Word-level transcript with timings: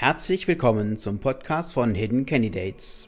Herzlich 0.00 0.48
willkommen 0.48 0.96
zum 0.96 1.18
Podcast 1.18 1.74
von 1.74 1.94
Hidden 1.94 2.24
Candidates, 2.24 3.06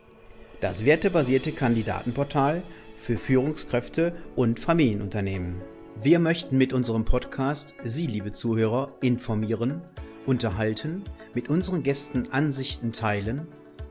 das 0.60 0.84
wertebasierte 0.84 1.50
Kandidatenportal 1.50 2.62
für 2.96 3.16
Führungskräfte 3.16 4.14
und 4.36 4.60
Familienunternehmen. 4.60 5.62
Wir 6.02 6.18
möchten 6.18 6.58
mit 6.58 6.74
unserem 6.74 7.06
Podcast 7.06 7.74
Sie, 7.82 8.06
liebe 8.06 8.30
Zuhörer, 8.30 8.92
informieren, 9.00 9.80
unterhalten, 10.26 11.02
mit 11.32 11.48
unseren 11.48 11.82
Gästen 11.82 12.30
Ansichten 12.30 12.92
teilen 12.92 13.46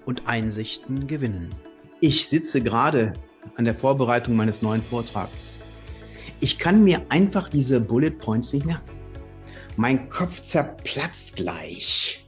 und 0.06 0.28
Einsichten 0.28 1.08
gewinnen. 1.08 1.56
Ich 2.02 2.28
sitze 2.28 2.62
gerade 2.62 3.14
an 3.56 3.66
der 3.66 3.74
Vorbereitung 3.74 4.36
meines 4.36 4.62
neuen 4.62 4.84
Vortrags. 4.84 5.60
Ich 6.40 6.60
kann 6.60 6.84
mir 6.84 7.02
einfach 7.10 7.50
diese 7.50 7.82
Bullet 7.82 8.12
Points 8.12 8.54
nicht 8.54 8.68
merken. 8.68 8.92
Mein 9.76 10.08
Kopf 10.08 10.44
zerplatzt 10.44 11.36
gleich. 11.36 12.21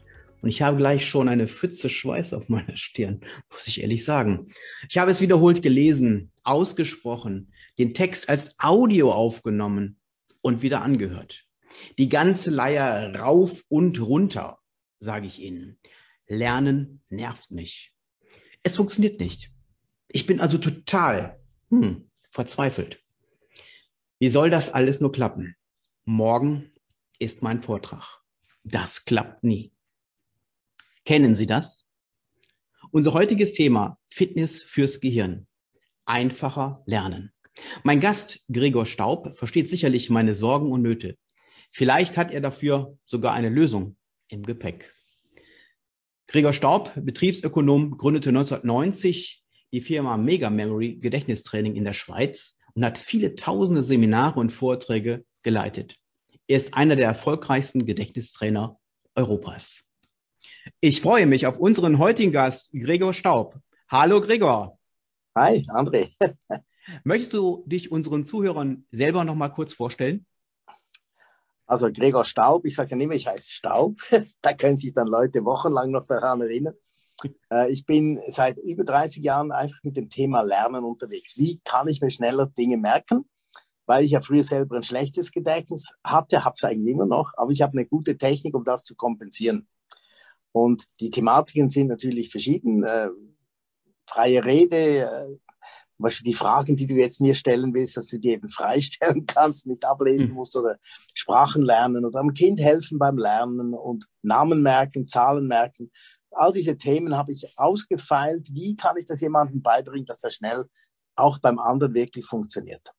Und 0.43 0.49
ich 0.49 0.61
habe 0.61 0.75
gleich 0.75 1.07
schon 1.07 1.29
eine 1.29 1.47
Pfütze 1.47 1.87
Schweiß 1.87 2.33
auf 2.33 2.49
meiner 2.49 2.75
Stirn, 2.75 3.21
muss 3.49 3.65
ich 3.69 3.81
ehrlich 3.81 4.03
sagen. 4.03 4.49
Ich 4.89 4.97
habe 4.97 5.09
es 5.09 5.21
wiederholt 5.21 5.61
gelesen, 5.61 6.33
ausgesprochen, 6.43 7.53
den 7.77 7.93
Text 7.93 8.27
als 8.27 8.59
Audio 8.59 9.13
aufgenommen 9.13 10.01
und 10.41 10.61
wieder 10.61 10.81
angehört. 10.81 11.45
Die 11.97 12.09
ganze 12.09 12.51
Leier 12.51 13.15
rauf 13.15 13.63
und 13.69 14.01
runter, 14.01 14.59
sage 14.99 15.27
ich 15.27 15.39
Ihnen. 15.39 15.79
Lernen 16.27 17.01
nervt 17.07 17.49
mich. 17.49 17.93
Es 18.63 18.75
funktioniert 18.75 19.21
nicht. 19.21 19.49
Ich 20.09 20.25
bin 20.25 20.41
also 20.41 20.57
total 20.57 21.39
hm, 21.69 22.09
verzweifelt. 22.29 23.01
Wie 24.19 24.27
soll 24.27 24.49
das 24.49 24.73
alles 24.73 24.99
nur 24.99 25.13
klappen? 25.13 25.55
Morgen 26.03 26.69
ist 27.17 27.43
mein 27.43 27.61
Vortrag. 27.61 28.21
Das 28.65 29.05
klappt 29.05 29.45
nie. 29.45 29.72
Kennen 31.05 31.35
Sie 31.35 31.45
das? 31.45 31.85
Unser 32.91 33.13
heutiges 33.13 33.53
Thema 33.53 33.97
Fitness 34.07 34.61
fürs 34.61 35.01
Gehirn. 35.01 35.47
Einfacher 36.05 36.83
lernen. 36.85 37.33
Mein 37.83 37.99
Gast 37.99 38.45
Gregor 38.51 38.85
Staub 38.85 39.35
versteht 39.35 39.69
sicherlich 39.69 40.09
meine 40.09 40.33
Sorgen 40.33 40.71
und 40.71 40.81
Nöte. 40.81 41.17
Vielleicht 41.71 42.17
hat 42.17 42.31
er 42.31 42.41
dafür 42.41 42.97
sogar 43.05 43.33
eine 43.33 43.49
Lösung 43.49 43.97
im 44.29 44.43
Gepäck. 44.43 44.93
Gregor 46.27 46.53
Staub, 46.53 46.91
Betriebsökonom, 46.95 47.97
gründete 47.97 48.29
1990 48.29 49.43
die 49.73 49.81
Firma 49.81 50.17
Mega 50.17 50.49
Memory 50.49 50.97
Gedächtnistraining 50.97 51.75
in 51.75 51.83
der 51.83 51.93
Schweiz 51.93 52.57
und 52.75 52.85
hat 52.85 52.97
viele 52.97 53.35
tausende 53.35 53.83
Seminare 53.83 54.39
und 54.39 54.51
Vorträge 54.51 55.25
geleitet. 55.41 55.95
Er 56.47 56.57
ist 56.57 56.75
einer 56.75 56.95
der 56.95 57.07
erfolgreichsten 57.07 57.85
Gedächtnistrainer 57.85 58.79
Europas. 59.15 59.82
Ich 60.79 61.01
freue 61.01 61.25
mich 61.25 61.47
auf 61.47 61.57
unseren 61.57 61.99
heutigen 61.99 62.31
Gast, 62.31 62.71
Gregor 62.71 63.13
Staub. 63.13 63.59
Hallo 63.89 64.21
Gregor. 64.21 64.77
Hi, 65.35 65.65
André. 65.69 66.11
Möchtest 67.03 67.33
du 67.33 67.63
dich 67.65 67.91
unseren 67.91 68.25
Zuhörern 68.25 68.85
selber 68.91 69.23
noch 69.23 69.35
mal 69.35 69.49
kurz 69.49 69.73
vorstellen? 69.73 70.25
Also 71.65 71.91
Gregor 71.91 72.25
Staub, 72.25 72.65
ich 72.65 72.75
sage 72.75 72.91
ja 72.91 72.97
nicht 72.97 73.07
mehr, 73.07 73.17
ich 73.17 73.27
heiße 73.27 73.51
Staub. 73.51 73.97
da 74.41 74.53
können 74.53 74.77
sich 74.77 74.93
dann 74.93 75.07
Leute 75.07 75.43
wochenlang 75.45 75.91
noch 75.91 76.05
daran 76.05 76.41
erinnern. 76.41 76.75
Äh, 77.51 77.71
ich 77.71 77.85
bin 77.85 78.21
seit 78.27 78.57
über 78.57 78.83
30 78.83 79.23
Jahren 79.23 79.51
einfach 79.51 79.79
mit 79.83 79.97
dem 79.97 80.09
Thema 80.09 80.41
Lernen 80.41 80.83
unterwegs. 80.83 81.37
Wie 81.37 81.61
kann 81.63 81.87
ich 81.87 82.01
mir 82.01 82.09
schneller 82.09 82.47
Dinge 82.47 82.77
merken? 82.77 83.25
Weil 83.85 84.05
ich 84.05 84.11
ja 84.11 84.21
früher 84.21 84.43
selber 84.43 84.77
ein 84.77 84.83
schlechtes 84.83 85.31
Gedächtnis 85.31 85.91
hatte, 86.03 86.45
habe 86.45 86.55
es 86.55 86.63
eigentlich 86.63 86.93
immer 86.93 87.05
noch, 87.05 87.33
aber 87.35 87.51
ich 87.51 87.61
habe 87.61 87.73
eine 87.73 87.85
gute 87.85 88.17
Technik, 88.17 88.55
um 88.55 88.63
das 88.63 88.83
zu 88.83 88.95
kompensieren. 88.95 89.67
Und 90.53 90.85
die 91.01 91.09
Thematiken 91.09 91.69
sind 91.69 91.87
natürlich 91.87 92.29
verschieden. 92.29 92.83
Äh, 92.83 93.09
freie 94.07 94.45
Rede, 94.45 94.99
äh, 95.01 95.37
zum 95.95 96.03
Beispiel 96.03 96.31
die 96.31 96.37
Fragen, 96.37 96.75
die 96.75 96.87
du 96.87 96.95
jetzt 96.95 97.21
mir 97.21 97.35
stellen 97.35 97.73
willst, 97.73 97.97
dass 97.97 98.07
du 98.07 98.19
die 98.19 98.29
eben 98.29 98.49
freistellen 98.49 99.25
kannst, 99.27 99.67
nicht 99.67 99.83
ablesen 99.83 100.29
mhm. 100.29 100.35
musst 100.35 100.55
oder 100.55 100.77
Sprachen 101.13 101.63
lernen 101.63 102.05
oder 102.05 102.19
am 102.19 102.33
Kind 102.33 102.59
helfen 102.59 102.97
beim 102.97 103.17
Lernen 103.17 103.73
und 103.73 104.05
Namen 104.21 104.61
merken, 104.61 105.07
Zahlen 105.07 105.47
merken. 105.47 105.91
All 106.31 106.51
diese 106.51 106.77
Themen 106.77 107.15
habe 107.15 107.31
ich 107.31 107.47
ausgefeilt. 107.57 108.49
Wie 108.53 108.75
kann 108.75 108.97
ich 108.97 109.05
das 109.05 109.21
jemandem 109.21 109.61
beibringen, 109.61 110.05
dass 110.05 110.23
er 110.23 110.31
schnell 110.31 110.65
auch 111.15 111.37
beim 111.39 111.59
anderen 111.59 111.93
wirklich 111.93 112.25
funktioniert? 112.25 112.91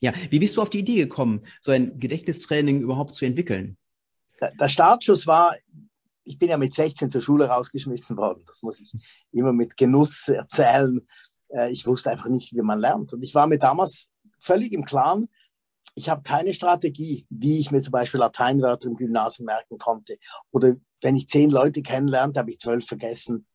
Ja, 0.00 0.12
wie 0.30 0.40
bist 0.40 0.56
du 0.56 0.62
auf 0.62 0.70
die 0.70 0.80
Idee 0.80 0.96
gekommen, 0.96 1.46
so 1.60 1.70
ein 1.70 1.98
Gedächtnistraining 1.98 2.80
überhaupt 2.82 3.14
zu 3.14 3.24
entwickeln? 3.24 3.78
Der 4.60 4.68
Startschuss 4.68 5.26
war, 5.26 5.54
ich 6.24 6.38
bin 6.38 6.48
ja 6.48 6.56
mit 6.56 6.74
16 6.74 7.10
zur 7.10 7.22
Schule 7.22 7.46
rausgeschmissen 7.46 8.16
worden. 8.16 8.42
Das 8.46 8.62
muss 8.62 8.80
ich 8.80 8.92
immer 9.30 9.52
mit 9.52 9.76
Genuss 9.76 10.28
erzählen. 10.28 11.06
Äh, 11.48 11.70
ich 11.70 11.86
wusste 11.86 12.10
einfach 12.10 12.28
nicht, 12.28 12.54
wie 12.54 12.62
man 12.62 12.80
lernt. 12.80 13.12
Und 13.12 13.22
ich 13.22 13.34
war 13.34 13.46
mir 13.46 13.58
damals 13.58 14.10
völlig 14.40 14.72
im 14.72 14.84
Klaren, 14.84 15.28
ich 15.94 16.08
habe 16.08 16.22
keine 16.22 16.52
Strategie, 16.52 17.26
wie 17.30 17.58
ich 17.58 17.70
mir 17.70 17.80
zum 17.80 17.92
Beispiel 17.92 18.18
Lateinwörter 18.18 18.88
im 18.88 18.96
Gymnasium 18.96 19.46
merken 19.46 19.78
konnte. 19.78 20.16
Oder 20.50 20.74
wenn 21.02 21.16
ich 21.16 21.28
zehn 21.28 21.50
Leute 21.50 21.82
kennenlernte, 21.82 22.40
habe 22.40 22.50
ich 22.50 22.58
zwölf 22.58 22.84
vergessen. 22.84 23.46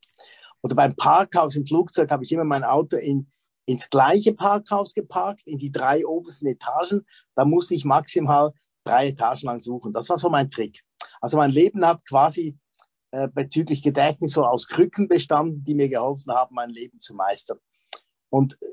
Oder 0.62 0.74
beim 0.74 0.96
Parkhaus 0.96 1.56
im 1.56 1.66
Flugzeug 1.66 2.10
habe 2.10 2.24
ich 2.24 2.32
immer 2.32 2.44
mein 2.44 2.64
Auto 2.64 2.96
in, 2.96 3.30
ins 3.66 3.90
gleiche 3.90 4.34
Parkhaus 4.34 4.94
geparkt, 4.94 5.42
in 5.46 5.58
die 5.58 5.70
drei 5.70 6.06
obersten 6.06 6.46
Etagen. 6.46 7.04
Da 7.34 7.44
musste 7.44 7.74
ich 7.74 7.84
maximal 7.84 8.52
drei 8.84 9.08
Etagen 9.08 9.46
lang 9.46 9.60
suchen. 9.60 9.92
Das 9.92 10.08
war 10.08 10.16
so 10.16 10.30
mein 10.30 10.50
Trick. 10.50 10.82
Also 11.20 11.36
mein 11.36 11.50
Leben 11.50 11.84
hat 11.86 12.04
quasi 12.06 12.58
äh, 13.12 13.28
bezüglich 13.28 13.82
Gedächtnis 13.82 14.32
so 14.32 14.44
aus 14.44 14.66
Krücken 14.66 15.08
bestanden, 15.08 15.64
die 15.64 15.74
mir 15.74 15.88
geholfen 15.88 16.32
haben, 16.32 16.54
mein 16.54 16.70
Leben 16.70 17.00
zu 17.00 17.14
meistern. 17.14 17.58
Und 18.30 18.54
äh, 18.54 18.66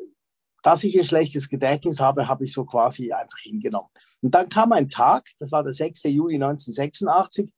dass 0.63 0.83
ich 0.83 0.97
ein 0.97 1.03
schlechtes 1.03 1.49
Gedächtnis 1.49 1.99
habe, 1.99 2.27
habe 2.27 2.43
ich 2.43 2.53
so 2.53 2.65
quasi 2.65 3.11
einfach 3.11 3.39
hingenommen. 3.39 3.89
Und 4.21 4.33
dann 4.33 4.49
kam 4.49 4.71
ein 4.73 4.89
Tag, 4.89 5.27
das 5.39 5.51
war 5.51 5.63
der 5.63 5.73
6. 5.73 6.03
Juli 6.03 6.35
1986, 6.35 7.51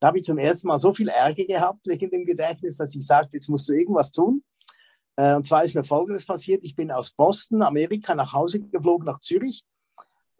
da 0.00 0.08
habe 0.08 0.18
ich 0.18 0.24
zum 0.24 0.38
ersten 0.38 0.68
Mal 0.68 0.78
so 0.78 0.92
viel 0.92 1.08
Ärger 1.08 1.44
gehabt 1.44 1.86
wegen 1.86 2.10
dem 2.10 2.24
Gedächtnis, 2.24 2.76
dass 2.76 2.94
ich 2.94 3.06
sagte, 3.06 3.36
jetzt 3.36 3.48
musst 3.48 3.68
du 3.68 3.74
irgendwas 3.74 4.10
tun. 4.10 4.42
Äh, 5.16 5.34
und 5.34 5.46
zwar 5.46 5.64
ist 5.64 5.74
mir 5.74 5.84
Folgendes 5.84 6.24
passiert. 6.24 6.64
Ich 6.64 6.74
bin 6.74 6.90
aus 6.90 7.10
Boston, 7.10 7.62
Amerika, 7.62 8.14
nach 8.14 8.32
Hause 8.32 8.60
geflogen, 8.60 9.04
nach 9.06 9.20
Zürich 9.20 9.64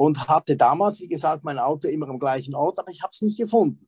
und 0.00 0.28
hatte 0.28 0.56
damals, 0.56 0.99
wie 1.00 1.09
gesagt, 1.09 1.44
mein 1.44 1.59
Auto 1.59 1.87
immer 1.87 2.09
am 2.09 2.19
gleichen 2.19 2.55
Ort, 2.55 2.78
aber 2.78 2.91
ich 2.91 3.03
habe 3.03 3.11
es 3.12 3.21
nicht 3.21 3.37
gefunden. 3.37 3.87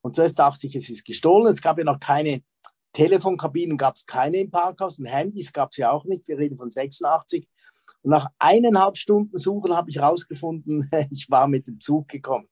Und 0.00 0.14
zuerst 0.14 0.38
dachte 0.38 0.68
ich, 0.68 0.76
es 0.76 0.88
ist 0.88 1.04
gestohlen. 1.04 1.52
Es 1.52 1.60
gab 1.60 1.78
ja 1.78 1.84
noch 1.84 1.98
keine 1.98 2.44
Telefonkabinen, 2.92 3.76
gab 3.76 3.96
es 3.96 4.06
keine 4.06 4.36
im 4.36 4.52
Parkhaus 4.52 5.00
und 5.00 5.06
Handys 5.06 5.52
gab 5.52 5.72
es 5.72 5.78
ja 5.78 5.90
auch 5.90 6.04
nicht. 6.04 6.28
Wir 6.28 6.38
reden 6.38 6.56
von 6.56 6.70
86. 6.70 7.48
Und 8.02 8.12
nach 8.12 8.28
eineinhalb 8.38 8.96
Stunden 8.96 9.36
Suchen 9.36 9.74
habe 9.74 9.90
ich 9.90 9.96
herausgefunden, 9.96 10.88
ich 11.10 11.28
war 11.28 11.48
mit 11.48 11.66
dem 11.66 11.80
Zug 11.80 12.06
gekommen. 12.06 12.48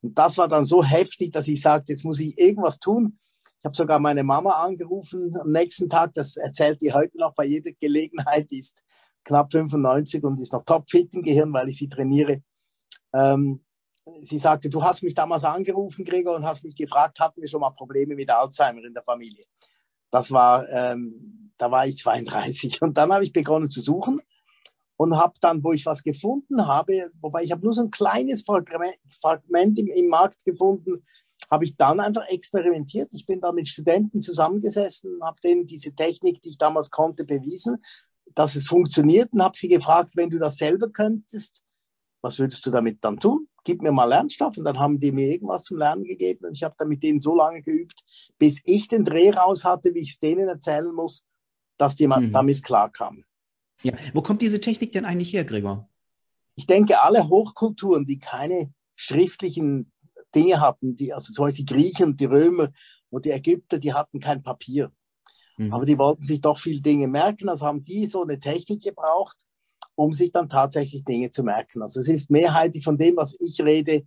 Und 0.00 0.16
das 0.16 0.38
war 0.38 0.48
dann 0.48 0.64
so 0.64 0.82
heftig, 0.82 1.32
dass 1.32 1.46
ich 1.46 1.60
sagte, 1.60 1.92
jetzt 1.92 2.06
muss 2.06 2.20
ich 2.20 2.38
irgendwas 2.38 2.78
tun. 2.78 3.18
Ich 3.44 3.66
habe 3.66 3.76
sogar 3.76 3.98
meine 3.98 4.24
Mama 4.24 4.64
angerufen 4.64 5.36
am 5.38 5.52
nächsten 5.52 5.90
Tag. 5.90 6.14
Das 6.14 6.38
erzählt 6.38 6.80
die 6.80 6.94
heute 6.94 7.18
noch 7.18 7.34
bei 7.34 7.44
jeder 7.44 7.72
Gelegenheit. 7.72 8.50
Die 8.50 8.60
ist 8.60 8.82
knapp 9.26 9.52
95 9.52 10.24
und 10.24 10.40
ist 10.40 10.52
noch 10.52 10.64
topfit 10.64 11.12
im 11.14 11.22
Gehirn, 11.22 11.52
weil 11.52 11.68
ich 11.68 11.76
sie 11.76 11.88
trainiere. 11.88 12.42
Ähm, 13.12 13.64
sie 14.22 14.38
sagte, 14.38 14.70
du 14.70 14.82
hast 14.82 15.02
mich 15.02 15.14
damals 15.14 15.44
angerufen, 15.44 16.04
Gregor, 16.04 16.36
und 16.36 16.44
hast 16.44 16.62
mich 16.62 16.76
gefragt, 16.76 17.18
hatten 17.20 17.40
wir 17.40 17.48
schon 17.48 17.60
mal 17.60 17.70
Probleme 17.70 18.14
mit 18.14 18.30
Alzheimer 18.30 18.84
in 18.84 18.94
der 18.94 19.02
Familie? 19.02 19.44
Das 20.10 20.30
war, 20.30 20.68
ähm, 20.68 21.52
da 21.58 21.70
war 21.70 21.86
ich 21.86 21.98
32 21.98 22.80
und 22.82 22.96
dann 22.96 23.12
habe 23.12 23.24
ich 23.24 23.32
begonnen 23.32 23.68
zu 23.68 23.82
suchen 23.82 24.20
und 24.96 25.16
habe 25.16 25.34
dann, 25.40 25.62
wo 25.62 25.72
ich 25.72 25.84
was 25.84 26.02
gefunden 26.02 26.66
habe, 26.66 27.10
wobei 27.20 27.42
ich 27.42 27.50
habe 27.50 27.64
nur 27.64 27.72
so 27.72 27.82
ein 27.82 27.90
kleines 27.90 28.44
Fragment, 28.44 29.78
im, 29.78 29.88
im 29.88 30.08
Markt 30.08 30.44
gefunden, 30.44 31.02
habe 31.50 31.64
ich 31.64 31.76
dann 31.76 32.00
einfach 32.00 32.26
experimentiert. 32.28 33.08
Ich 33.12 33.26
bin 33.26 33.40
da 33.40 33.52
mit 33.52 33.68
Studenten 33.68 34.22
zusammengesessen, 34.22 35.18
habe 35.22 35.40
denen 35.42 35.66
diese 35.66 35.94
Technik, 35.94 36.40
die 36.42 36.50
ich 36.50 36.58
damals 36.58 36.90
konnte, 36.90 37.24
bewiesen, 37.24 37.82
dass 38.36 38.54
es 38.54 38.66
funktioniert 38.66 39.32
und 39.32 39.42
habe 39.42 39.56
sie 39.56 39.66
gefragt, 39.66 40.12
wenn 40.14 40.30
du 40.30 40.38
das 40.38 40.56
selber 40.56 40.90
könntest, 40.90 41.64
was 42.20 42.38
würdest 42.38 42.64
du 42.66 42.70
damit 42.70 42.98
dann 43.00 43.18
tun? 43.18 43.48
Gib 43.64 43.82
mir 43.82 43.92
mal 43.92 44.04
Lernstoff. 44.04 44.56
Und 44.58 44.64
dann 44.64 44.78
haben 44.78 45.00
die 45.00 45.10
mir 45.10 45.28
irgendwas 45.28 45.64
zum 45.64 45.78
Lernen 45.78 46.04
gegeben. 46.04 46.44
Und 46.44 46.52
ich 46.52 46.62
habe 46.62 46.74
dann 46.78 46.88
mit 46.88 47.02
denen 47.02 47.18
so 47.18 47.34
lange 47.34 47.62
geübt, 47.62 47.98
bis 48.38 48.60
ich 48.64 48.88
den 48.88 49.04
Dreh 49.04 49.30
raus 49.30 49.64
hatte, 49.64 49.94
wie 49.94 50.00
ich 50.00 50.10
es 50.10 50.18
denen 50.18 50.48
erzählen 50.48 50.92
muss, 50.92 51.24
dass 51.78 51.96
die 51.96 52.06
mhm. 52.06 52.32
damit 52.32 52.62
klarkamen. 52.62 53.24
Ja, 53.82 53.94
wo 54.12 54.22
kommt 54.22 54.42
diese 54.42 54.60
Technik 54.60 54.92
denn 54.92 55.04
eigentlich 55.04 55.32
her, 55.32 55.44
Gregor? 55.44 55.88
Ich 56.56 56.66
denke, 56.66 57.00
alle 57.00 57.28
Hochkulturen, 57.28 58.04
die 58.04 58.18
keine 58.18 58.72
schriftlichen 58.94 59.92
Dinge 60.34 60.60
hatten, 60.60 60.94
die, 60.94 61.12
also 61.12 61.32
zum 61.32 61.46
Beispiel 61.46 61.64
die 61.64 61.74
Griechen 61.74 62.06
und 62.10 62.20
die 62.20 62.26
Römer 62.26 62.70
und 63.10 63.24
die 63.24 63.30
Ägypter, 63.30 63.78
die 63.78 63.94
hatten 63.94 64.20
kein 64.20 64.42
Papier. 64.42 64.92
Mhm. 65.56 65.72
Aber 65.72 65.84
die 65.84 65.98
wollten 65.98 66.22
sich 66.22 66.40
doch 66.40 66.58
viele 66.58 66.80
Dinge 66.80 67.08
merken, 67.08 67.48
also 67.48 67.66
haben 67.66 67.82
die 67.82 68.06
so 68.06 68.22
eine 68.22 68.38
Technik 68.38 68.82
gebraucht, 68.82 69.36
um 69.94 70.12
sich 70.12 70.32
dann 70.32 70.48
tatsächlich 70.48 71.04
Dinge 71.04 71.30
zu 71.30 71.42
merken. 71.42 71.82
Also 71.82 72.00
es 72.00 72.08
ist 72.08 72.30
mehrheitlich 72.30 72.84
von 72.84 72.98
dem, 72.98 73.16
was 73.16 73.36
ich 73.40 73.60
rede, 73.60 74.06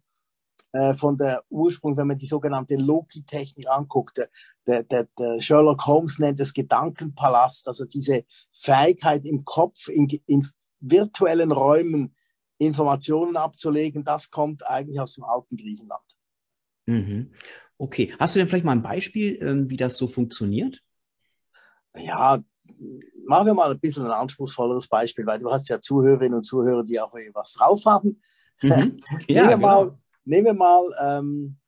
äh, 0.71 0.93
von 0.93 1.17
der 1.17 1.43
Ursprung, 1.49 1.97
wenn 1.97 2.07
man 2.07 2.17
die 2.17 2.27
sogenannte 2.27 2.75
Loki-Technik 2.75 3.67
anguckt. 3.67 4.21
Der, 4.67 4.83
der, 4.83 5.07
der 5.17 5.41
Sherlock 5.41 5.85
Holmes 5.87 6.19
nennt 6.19 6.39
es 6.39 6.53
Gedankenpalast, 6.53 7.67
also 7.67 7.85
diese 7.85 8.23
Fähigkeit 8.53 9.25
im 9.25 9.43
Kopf, 9.45 9.87
in, 9.87 10.07
in 10.27 10.45
virtuellen 10.79 11.51
Räumen 11.51 12.15
Informationen 12.59 13.37
abzulegen, 13.37 14.03
das 14.03 14.29
kommt 14.29 14.67
eigentlich 14.67 14.99
aus 14.99 15.15
dem 15.15 15.23
alten 15.23 15.55
Griechenland. 15.57 16.03
Mhm. 16.85 17.31
Okay. 17.77 18.13
Hast 18.19 18.35
du 18.35 18.39
denn 18.39 18.47
vielleicht 18.47 18.65
mal 18.65 18.73
ein 18.73 18.83
Beispiel, 18.83 19.39
ähm, 19.41 19.69
wie 19.69 19.77
das 19.77 19.97
so 19.97 20.07
funktioniert? 20.07 20.83
Ja, 22.05 22.39
machen 23.25 23.45
wir 23.47 23.53
mal 23.53 23.71
ein 23.71 23.79
bisschen 23.79 24.05
ein 24.05 24.11
anspruchsvolleres 24.11 24.87
Beispiel, 24.87 25.25
weil 25.25 25.39
du 25.39 25.51
hast 25.51 25.69
ja 25.69 25.81
Zuhörerinnen 25.81 26.35
und 26.35 26.45
Zuhörer, 26.45 26.83
die 26.83 26.99
auch 26.99 27.13
was 27.33 27.53
drauf 27.53 27.83
haben. 27.85 28.21
Mhm. 28.61 29.01
Ja, 29.27 29.43
nehmen 29.43 29.49
wir 29.49 29.57
mal, 29.57 29.85
genau. 29.85 29.97
nehmen 30.25 30.45
wir 30.45 30.53
mal 30.53 30.83
ähm, 31.01 31.59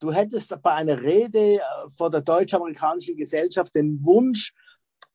du 0.00 0.12
hättest 0.12 0.60
bei 0.62 0.72
einer 0.72 1.00
Rede 1.00 1.56
äh, 1.56 1.60
vor 1.96 2.10
der 2.10 2.22
deutsch-amerikanischen 2.22 3.16
Gesellschaft 3.16 3.74
den 3.74 4.02
Wunsch, 4.04 4.52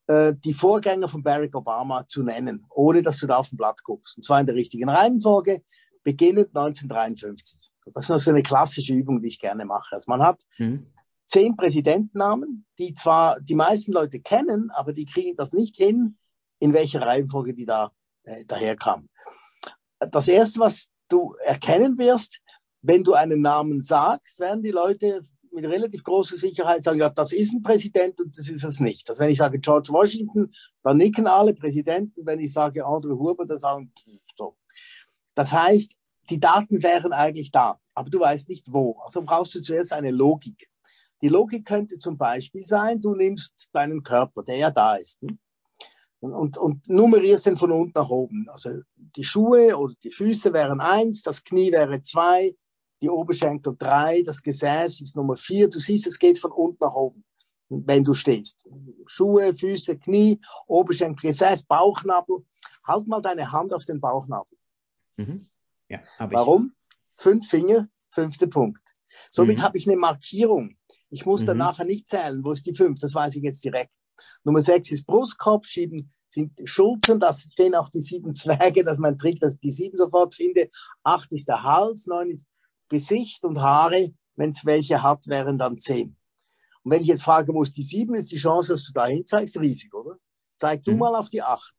äh, 0.06 0.32
die 0.44 0.54
Vorgänger 0.54 1.08
von 1.08 1.22
Barack 1.22 1.54
Obama 1.54 2.06
zu 2.08 2.22
nennen, 2.22 2.64
ohne 2.70 3.02
dass 3.02 3.18
du 3.18 3.26
da 3.26 3.36
auf 3.36 3.50
dem 3.50 3.58
Blatt 3.58 3.82
guckst. 3.82 4.16
Und 4.16 4.22
zwar 4.22 4.40
in 4.40 4.46
der 4.46 4.54
richtigen 4.54 4.88
Reihenfolge, 4.88 5.62
beginnend 6.02 6.48
1953. 6.56 7.58
Das 7.92 8.04
ist 8.04 8.08
noch 8.08 8.18
so 8.18 8.30
eine 8.30 8.42
klassische 8.42 8.94
Übung, 8.94 9.20
die 9.20 9.28
ich 9.28 9.38
gerne 9.38 9.64
mache. 9.64 9.94
Also 9.94 10.10
man 10.10 10.22
hat 10.22 10.40
mhm. 10.58 10.86
Zehn 11.26 11.56
Präsidentennamen, 11.56 12.66
die 12.78 12.94
zwar 12.94 13.40
die 13.40 13.54
meisten 13.54 13.92
Leute 13.92 14.20
kennen, 14.20 14.70
aber 14.70 14.92
die 14.92 15.06
kriegen 15.06 15.36
das 15.36 15.52
nicht 15.52 15.76
hin, 15.76 16.18
in 16.58 16.72
welcher 16.72 17.02
Reihenfolge 17.02 17.54
die 17.54 17.66
da 17.66 17.90
äh, 18.24 18.44
daherkamen. 18.44 19.08
Das 19.98 20.28
erste, 20.28 20.60
was 20.60 20.88
du 21.08 21.34
erkennen 21.44 21.98
wirst, 21.98 22.40
wenn 22.82 23.02
du 23.02 23.14
einen 23.14 23.40
Namen 23.40 23.80
sagst, 23.80 24.38
werden 24.38 24.62
die 24.62 24.70
Leute 24.70 25.20
mit 25.52 25.64
relativ 25.64 26.04
großer 26.04 26.36
Sicherheit 26.36 26.84
sagen, 26.84 27.00
ja, 27.00 27.08
das 27.08 27.32
ist 27.32 27.52
ein 27.52 27.62
Präsident 27.62 28.20
und 28.20 28.36
das 28.36 28.48
ist 28.48 28.62
es 28.62 28.78
nicht. 28.78 29.08
Also 29.08 29.22
wenn 29.22 29.30
ich 29.30 29.38
sage 29.38 29.58
George 29.58 29.88
Washington, 29.90 30.52
dann 30.82 30.98
nicken 30.98 31.26
alle 31.26 31.54
Präsidenten. 31.54 32.26
Wenn 32.26 32.40
ich 32.40 32.52
sage 32.52 32.84
Andrew 32.84 33.18
Huber, 33.18 33.46
dann 33.46 33.58
sagen 33.58 33.92
so. 34.36 34.56
Das 35.34 35.52
heißt, 35.52 35.92
die 36.28 36.40
Daten 36.40 36.82
wären 36.82 37.12
eigentlich 37.12 37.50
da, 37.50 37.80
aber 37.94 38.10
du 38.10 38.20
weißt 38.20 38.48
nicht 38.48 38.72
wo. 38.72 38.98
Also 39.04 39.22
brauchst 39.22 39.54
du 39.54 39.62
zuerst 39.62 39.92
eine 39.92 40.10
Logik. 40.10 40.68
Die 41.22 41.28
Logik 41.28 41.66
könnte 41.66 41.98
zum 41.98 42.18
Beispiel 42.18 42.64
sein, 42.64 43.00
du 43.00 43.14
nimmst 43.14 43.68
deinen 43.72 44.02
Körper, 44.02 44.42
der 44.42 44.56
ja 44.56 44.70
da 44.70 44.96
ist, 44.96 45.20
hm? 45.20 45.38
und, 46.20 46.34
und, 46.34 46.58
und 46.58 46.88
nummerierst 46.88 47.46
ihn 47.46 47.56
von 47.56 47.72
unten 47.72 47.92
nach 47.94 48.10
oben. 48.10 48.48
Also 48.48 48.80
die 48.94 49.24
Schuhe 49.24 49.76
oder 49.76 49.94
die 50.02 50.10
Füße 50.10 50.52
wären 50.52 50.80
eins, 50.80 51.22
das 51.22 51.42
Knie 51.42 51.72
wäre 51.72 52.02
zwei, 52.02 52.54
die 53.02 53.10
Oberschenkel 53.10 53.76
drei, 53.78 54.22
das 54.22 54.42
Gesäß 54.42 55.00
ist 55.00 55.16
Nummer 55.16 55.36
vier. 55.36 55.68
Du 55.68 55.78
siehst, 55.78 56.06
es 56.06 56.18
geht 56.18 56.38
von 56.38 56.52
unten 56.52 56.78
nach 56.80 56.94
oben, 56.94 57.24
wenn 57.68 58.04
du 58.04 58.14
stehst. 58.14 58.64
Schuhe, 59.06 59.54
Füße, 59.54 59.98
Knie, 59.98 60.40
Oberschenkel, 60.66 61.30
Gesäß, 61.30 61.62
Bauchnabel. 61.64 62.44
Halt 62.84 63.06
mal 63.06 63.20
deine 63.20 63.50
Hand 63.50 63.74
auf 63.74 63.84
den 63.84 64.00
Bauchnabel. 64.00 64.58
Mhm. 65.16 65.48
Ja, 65.88 66.00
Warum? 66.18 66.74
Fünf 67.14 67.48
Finger, 67.48 67.88
fünfter 68.10 68.46
Punkt. 68.46 68.82
Somit 69.30 69.58
mhm. 69.58 69.62
habe 69.62 69.78
ich 69.78 69.86
eine 69.86 69.96
Markierung. 69.96 70.75
Ich 71.10 71.24
muss 71.24 71.42
mhm. 71.42 71.46
dann 71.46 71.58
nachher 71.58 71.84
nicht 71.84 72.08
zählen, 72.08 72.42
wo 72.42 72.52
ist 72.52 72.66
die 72.66 72.74
fünf, 72.74 73.00
das 73.00 73.14
weiß 73.14 73.36
ich 73.36 73.42
jetzt 73.42 73.64
direkt. 73.64 73.90
Nummer 74.44 74.60
sechs 74.60 74.90
ist 74.90 75.06
Brustkorb, 75.06 75.66
sieben 75.66 76.10
sind 76.26 76.52
Schultern, 76.64 77.20
da 77.20 77.32
stehen 77.32 77.74
auch 77.74 77.88
die 77.88 78.00
sieben 78.00 78.34
Zwerge, 78.34 78.82
das 78.82 78.94
ist 78.94 78.98
mein 78.98 79.18
Trick, 79.18 79.40
dass 79.40 79.54
ich 79.54 79.60
die 79.60 79.70
sieben 79.70 79.96
sofort 79.96 80.34
finde. 80.34 80.68
Acht 81.02 81.30
ist 81.32 81.48
der 81.48 81.62
Hals, 81.62 82.06
neun 82.06 82.30
ist 82.30 82.48
Gesicht 82.88 83.44
und 83.44 83.60
Haare, 83.60 84.12
wenn 84.36 84.50
es 84.50 84.64
welche 84.64 85.02
hat, 85.02 85.26
wären 85.26 85.58
dann 85.58 85.78
zehn. 85.78 86.16
Und 86.82 86.92
wenn 86.92 87.02
ich 87.02 87.08
jetzt 87.08 87.24
frage, 87.24 87.52
wo 87.52 87.62
ist 87.62 87.76
die 87.76 87.82
sieben, 87.82 88.14
ist 88.14 88.30
die 88.30 88.36
Chance, 88.36 88.72
dass 88.72 88.84
du 88.84 88.92
dahin 88.92 89.26
zeigst, 89.26 89.58
riesig, 89.58 89.92
oder? 89.92 90.18
Zeig 90.58 90.84
du 90.84 90.92
mhm. 90.92 90.98
mal 90.98 91.16
auf 91.16 91.30
die 91.30 91.42
acht. 91.42 91.74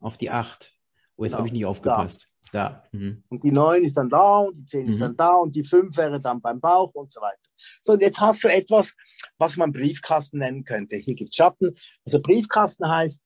Auf 0.00 0.16
die 0.16 0.30
acht. 0.30 0.74
Oh, 1.16 1.24
jetzt 1.24 1.32
genau. 1.32 1.38
habe 1.38 1.48
ich 1.48 1.52
nicht 1.52 1.66
aufgepasst. 1.66 2.28
Da. 2.52 2.84
Mhm. 2.92 3.24
Und 3.30 3.42
die 3.42 3.50
neun 3.50 3.82
ist 3.82 3.96
dann 3.96 4.10
da 4.10 4.40
und 4.40 4.58
die 4.58 4.66
zehn 4.66 4.84
mhm. 4.84 4.90
ist 4.90 5.00
dann 5.00 5.16
da 5.16 5.36
und 5.36 5.54
die 5.54 5.64
fünf 5.64 5.96
wäre 5.96 6.20
dann 6.20 6.40
beim 6.40 6.60
Bauch 6.60 6.92
und 6.92 7.10
so 7.10 7.20
weiter. 7.22 7.40
So, 7.80 7.94
und 7.94 8.02
jetzt 8.02 8.20
hast 8.20 8.44
du 8.44 8.48
etwas, 8.48 8.94
was 9.38 9.56
man 9.56 9.72
Briefkasten 9.72 10.38
nennen 10.38 10.62
könnte. 10.62 10.96
Hier 10.96 11.14
gibt 11.14 11.30
es 11.30 11.36
Schatten. 11.36 11.74
Also 12.04 12.20
Briefkasten 12.20 12.86
heißt, 12.86 13.22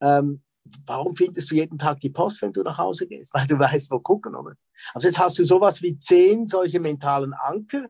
ähm, 0.00 0.42
warum 0.84 1.14
findest 1.14 1.48
du 1.48 1.54
jeden 1.54 1.78
Tag 1.78 2.00
die 2.00 2.10
Post, 2.10 2.42
wenn 2.42 2.52
du 2.52 2.62
nach 2.64 2.76
Hause 2.76 3.06
gehst? 3.06 3.32
Weil 3.34 3.46
du 3.46 3.56
weißt, 3.56 3.88
wo 3.92 4.00
gucken, 4.00 4.34
oder? 4.34 4.54
Also 4.94 5.06
jetzt 5.06 5.18
hast 5.18 5.38
du 5.38 5.44
sowas 5.44 5.80
wie 5.82 5.98
zehn 6.00 6.48
solche 6.48 6.80
mentalen 6.80 7.34
Anker. 7.34 7.86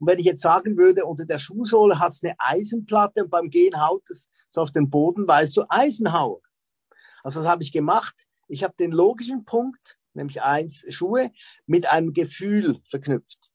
Und 0.00 0.08
wenn 0.08 0.18
ich 0.18 0.26
jetzt 0.26 0.42
sagen 0.42 0.76
würde, 0.76 1.04
unter 1.04 1.24
der 1.24 1.38
Schuhsohle 1.38 2.00
hast 2.00 2.24
du 2.24 2.26
eine 2.26 2.36
Eisenplatte 2.40 3.22
und 3.22 3.30
beim 3.30 3.48
Gehen 3.48 3.80
haut 3.80 4.02
es 4.10 4.28
so 4.50 4.60
auf 4.60 4.72
den 4.72 4.90
Boden, 4.90 5.28
weißt 5.28 5.56
du, 5.56 5.64
Eisenhauer. 5.68 6.40
Also 7.22 7.40
was 7.40 7.46
habe 7.46 7.62
ich 7.62 7.72
gemacht? 7.72 8.26
Ich 8.48 8.64
habe 8.64 8.74
den 8.78 8.90
logischen 8.90 9.44
Punkt, 9.44 9.98
nämlich 10.16 10.42
eins 10.42 10.84
Schuhe, 10.88 11.30
mit 11.66 11.90
einem 11.90 12.12
Gefühl 12.12 12.80
verknüpft. 12.88 13.50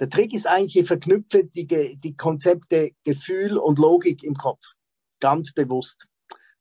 Der 0.00 0.08
Trick 0.08 0.32
ist 0.32 0.46
eigentlich, 0.46 0.76
ich 0.76 0.86
verknüpfe 0.86 1.44
die, 1.44 1.98
die 1.98 2.16
Konzepte 2.16 2.92
Gefühl 3.04 3.58
und 3.58 3.78
Logik 3.78 4.22
im 4.22 4.34
Kopf. 4.34 4.64
Ganz 5.20 5.52
bewusst 5.52 6.08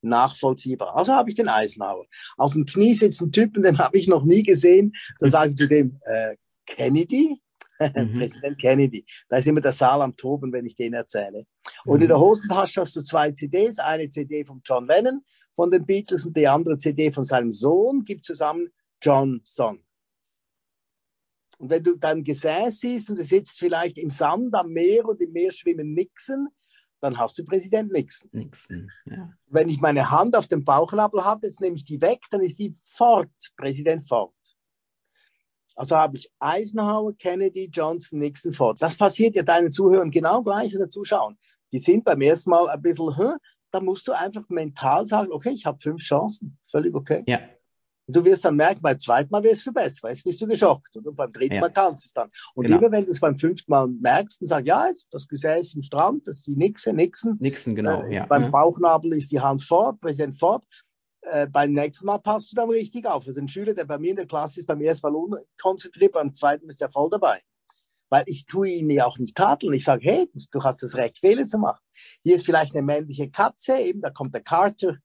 nachvollziehbar. 0.03 0.95
Also 0.95 1.13
habe 1.13 1.29
ich 1.29 1.35
den 1.35 1.47
Eisenhower. 1.47 2.05
Auf 2.37 2.53
dem 2.53 2.65
Knie 2.65 2.93
sitzen 2.93 3.31
Typen, 3.31 3.63
den 3.63 3.77
habe 3.77 3.97
ich 3.97 4.07
noch 4.07 4.23
nie 4.23 4.43
gesehen. 4.43 4.93
Da 5.19 5.29
sage 5.29 5.51
ich 5.51 5.55
zu 5.55 5.67
dem, 5.67 5.99
äh, 6.05 6.35
Kennedy? 6.65 7.39
Mhm. 7.79 8.19
Präsident 8.19 8.61
Kennedy. 8.61 9.03
Da 9.27 9.37
ist 9.37 9.47
immer 9.47 9.59
der 9.59 9.73
Saal 9.73 10.03
am 10.03 10.15
Toben, 10.15 10.53
wenn 10.53 10.65
ich 10.65 10.75
den 10.75 10.93
erzähle. 10.93 11.45
Und 11.83 12.01
in 12.01 12.07
der 12.07 12.17
mhm. 12.17 12.21
Hosentasche 12.21 12.79
hast 12.79 12.95
du 12.95 13.01
zwei 13.01 13.31
CDs. 13.31 13.79
Eine 13.79 14.09
CD 14.09 14.45
von 14.45 14.61
John 14.63 14.87
Lennon 14.87 15.21
von 15.55 15.69
den 15.69 15.85
Beatles 15.85 16.25
und 16.25 16.37
die 16.37 16.47
andere 16.47 16.77
CD 16.77 17.11
von 17.11 17.25
seinem 17.25 17.51
Sohn. 17.51 18.05
Gibt 18.05 18.25
zusammen 18.25 18.69
John 19.03 19.41
Song. 19.43 19.83
Und 21.57 21.69
wenn 21.69 21.83
du 21.83 21.95
dein 21.97 22.23
Gesäß 22.23 22.79
siehst 22.79 23.09
und 23.09 23.19
du 23.19 23.25
sitzt 23.25 23.59
vielleicht 23.59 23.97
im 23.97 24.09
Sand 24.09 24.55
am 24.55 24.69
Meer 24.71 25.05
und 25.05 25.21
im 25.21 25.33
Meer 25.33 25.51
schwimmen 25.51 25.93
Nixon, 25.93 26.47
dann 27.01 27.17
hast 27.17 27.37
du 27.37 27.43
Präsident 27.43 27.91
Nixon. 27.91 28.29
Nixon 28.31 28.89
ja. 29.05 29.29
Wenn 29.47 29.67
ich 29.67 29.81
meine 29.81 30.09
Hand 30.09 30.37
auf 30.37 30.47
dem 30.47 30.63
Bauchnabel 30.63 31.23
habe, 31.25 31.47
jetzt 31.47 31.59
nehme 31.59 31.75
ich 31.75 31.83
die 31.83 32.01
weg, 32.01 32.21
dann 32.31 32.41
ist 32.41 32.59
die 32.59 32.73
Ford, 32.81 33.29
Präsident 33.57 34.07
Ford. 34.07 34.33
Also 35.75 35.97
habe 35.97 36.15
ich 36.17 36.31
Eisenhower, 36.39 37.13
Kennedy, 37.17 37.69
Johnson, 37.71 38.19
Nixon, 38.19 38.53
Ford. 38.53 38.81
Das 38.81 38.95
passiert 38.95 39.35
ja 39.35 39.43
deinen 39.43 39.71
Zuhörern 39.71 40.11
genau 40.11 40.43
gleich 40.43 40.73
oder 40.75 40.87
Zuschauern. 40.87 41.37
Die 41.73 41.79
sind 41.79 42.05
beim 42.05 42.21
ersten 42.21 42.51
Mal 42.51 42.69
ein 42.69 42.81
bisschen, 42.81 43.17
Hä? 43.17 43.33
da 43.71 43.81
musst 43.81 44.07
du 44.07 44.11
einfach 44.13 44.47
mental 44.49 45.05
sagen, 45.05 45.31
okay, 45.31 45.49
ich 45.49 45.65
habe 45.65 45.79
fünf 45.81 46.01
Chancen, 46.01 46.57
völlig 46.65 46.93
okay. 46.93 47.23
Ja. 47.25 47.39
Und 48.05 48.17
du 48.17 48.25
wirst 48.25 48.43
dann 48.43 48.55
merken, 48.57 48.81
beim 48.81 48.99
zweiten 48.99 49.29
Mal 49.31 49.43
wirst 49.43 49.65
du 49.65 49.71
besser, 49.71 50.09
jetzt 50.09 50.23
bist 50.23 50.41
du 50.41 50.47
geschockt. 50.47 50.95
Und 50.97 51.15
beim 51.15 51.31
dritten 51.31 51.55
ja. 51.55 51.61
Mal 51.61 51.69
kannst 51.69 52.05
du 52.05 52.07
es 52.07 52.13
dann. 52.13 52.29
Und 52.53 52.65
genau. 52.65 52.79
immer 52.79 52.91
wenn 52.91 53.05
du 53.05 53.11
es 53.11 53.19
beim 53.19 53.37
fünften 53.37 53.71
Mal 53.71 53.87
merkst 53.87 54.41
und 54.41 54.47
sagst, 54.47 54.67
ja, 54.67 54.87
jetzt, 54.87 55.07
das 55.11 55.27
Gesäß 55.27 55.75
im 55.75 55.83
Strand, 55.83 56.27
das 56.27 56.39
ist 56.39 56.47
die 56.47 56.55
Nixon, 56.55 56.97
Nixon. 56.97 57.37
Nixon, 57.39 57.75
genau. 57.75 58.03
Äh, 58.03 58.15
ja. 58.15 58.25
Beim 58.25 58.51
Bauchnabel 58.51 59.13
ist 59.13 59.31
die 59.31 59.39
Hand 59.39 59.63
fort, 59.63 60.01
Präsident 60.01 60.37
fort. 60.37 60.65
Äh, 61.21 61.47
beim 61.47 61.71
nächsten 61.71 62.05
Mal 62.05 62.17
passt 62.17 62.51
du 62.51 62.55
dann 62.55 62.69
richtig 62.69 63.05
auf. 63.05 63.25
Also 63.25 63.39
ein 63.39 63.47
Schüler, 63.47 63.73
der 63.73 63.85
bei 63.85 63.97
mir 63.97 64.09
in 64.09 64.17
der 64.17 64.27
Klasse 64.27 64.59
ist, 64.59 64.65
beim 64.65 64.81
ersten 64.81 65.07
Mal 65.07 65.15
unkonzentriert, 65.15 66.11
beim 66.11 66.33
zweiten 66.33 66.67
ist 66.67 66.81
er 66.81 66.91
voll 66.91 67.09
dabei. 67.09 67.39
Weil 68.09 68.25
ich 68.27 68.45
tue 68.45 68.67
ihn 68.67 68.89
ja 68.89 69.05
auch 69.05 69.17
nicht 69.17 69.35
tadeln. 69.35 69.73
Ich 69.73 69.85
sage, 69.85 70.01
hey, 70.03 70.29
du 70.51 70.63
hast 70.63 70.83
das 70.83 70.95
Recht, 70.95 71.19
Fehler 71.19 71.47
zu 71.47 71.57
machen. 71.57 71.79
Hier 72.23 72.35
ist 72.35 72.45
vielleicht 72.45 72.75
eine 72.75 72.83
männliche 72.83 73.29
Katze, 73.29 73.77
eben, 73.77 74.01
da 74.01 74.09
kommt 74.09 74.35
der 74.35 74.43
Carter. 74.43 74.97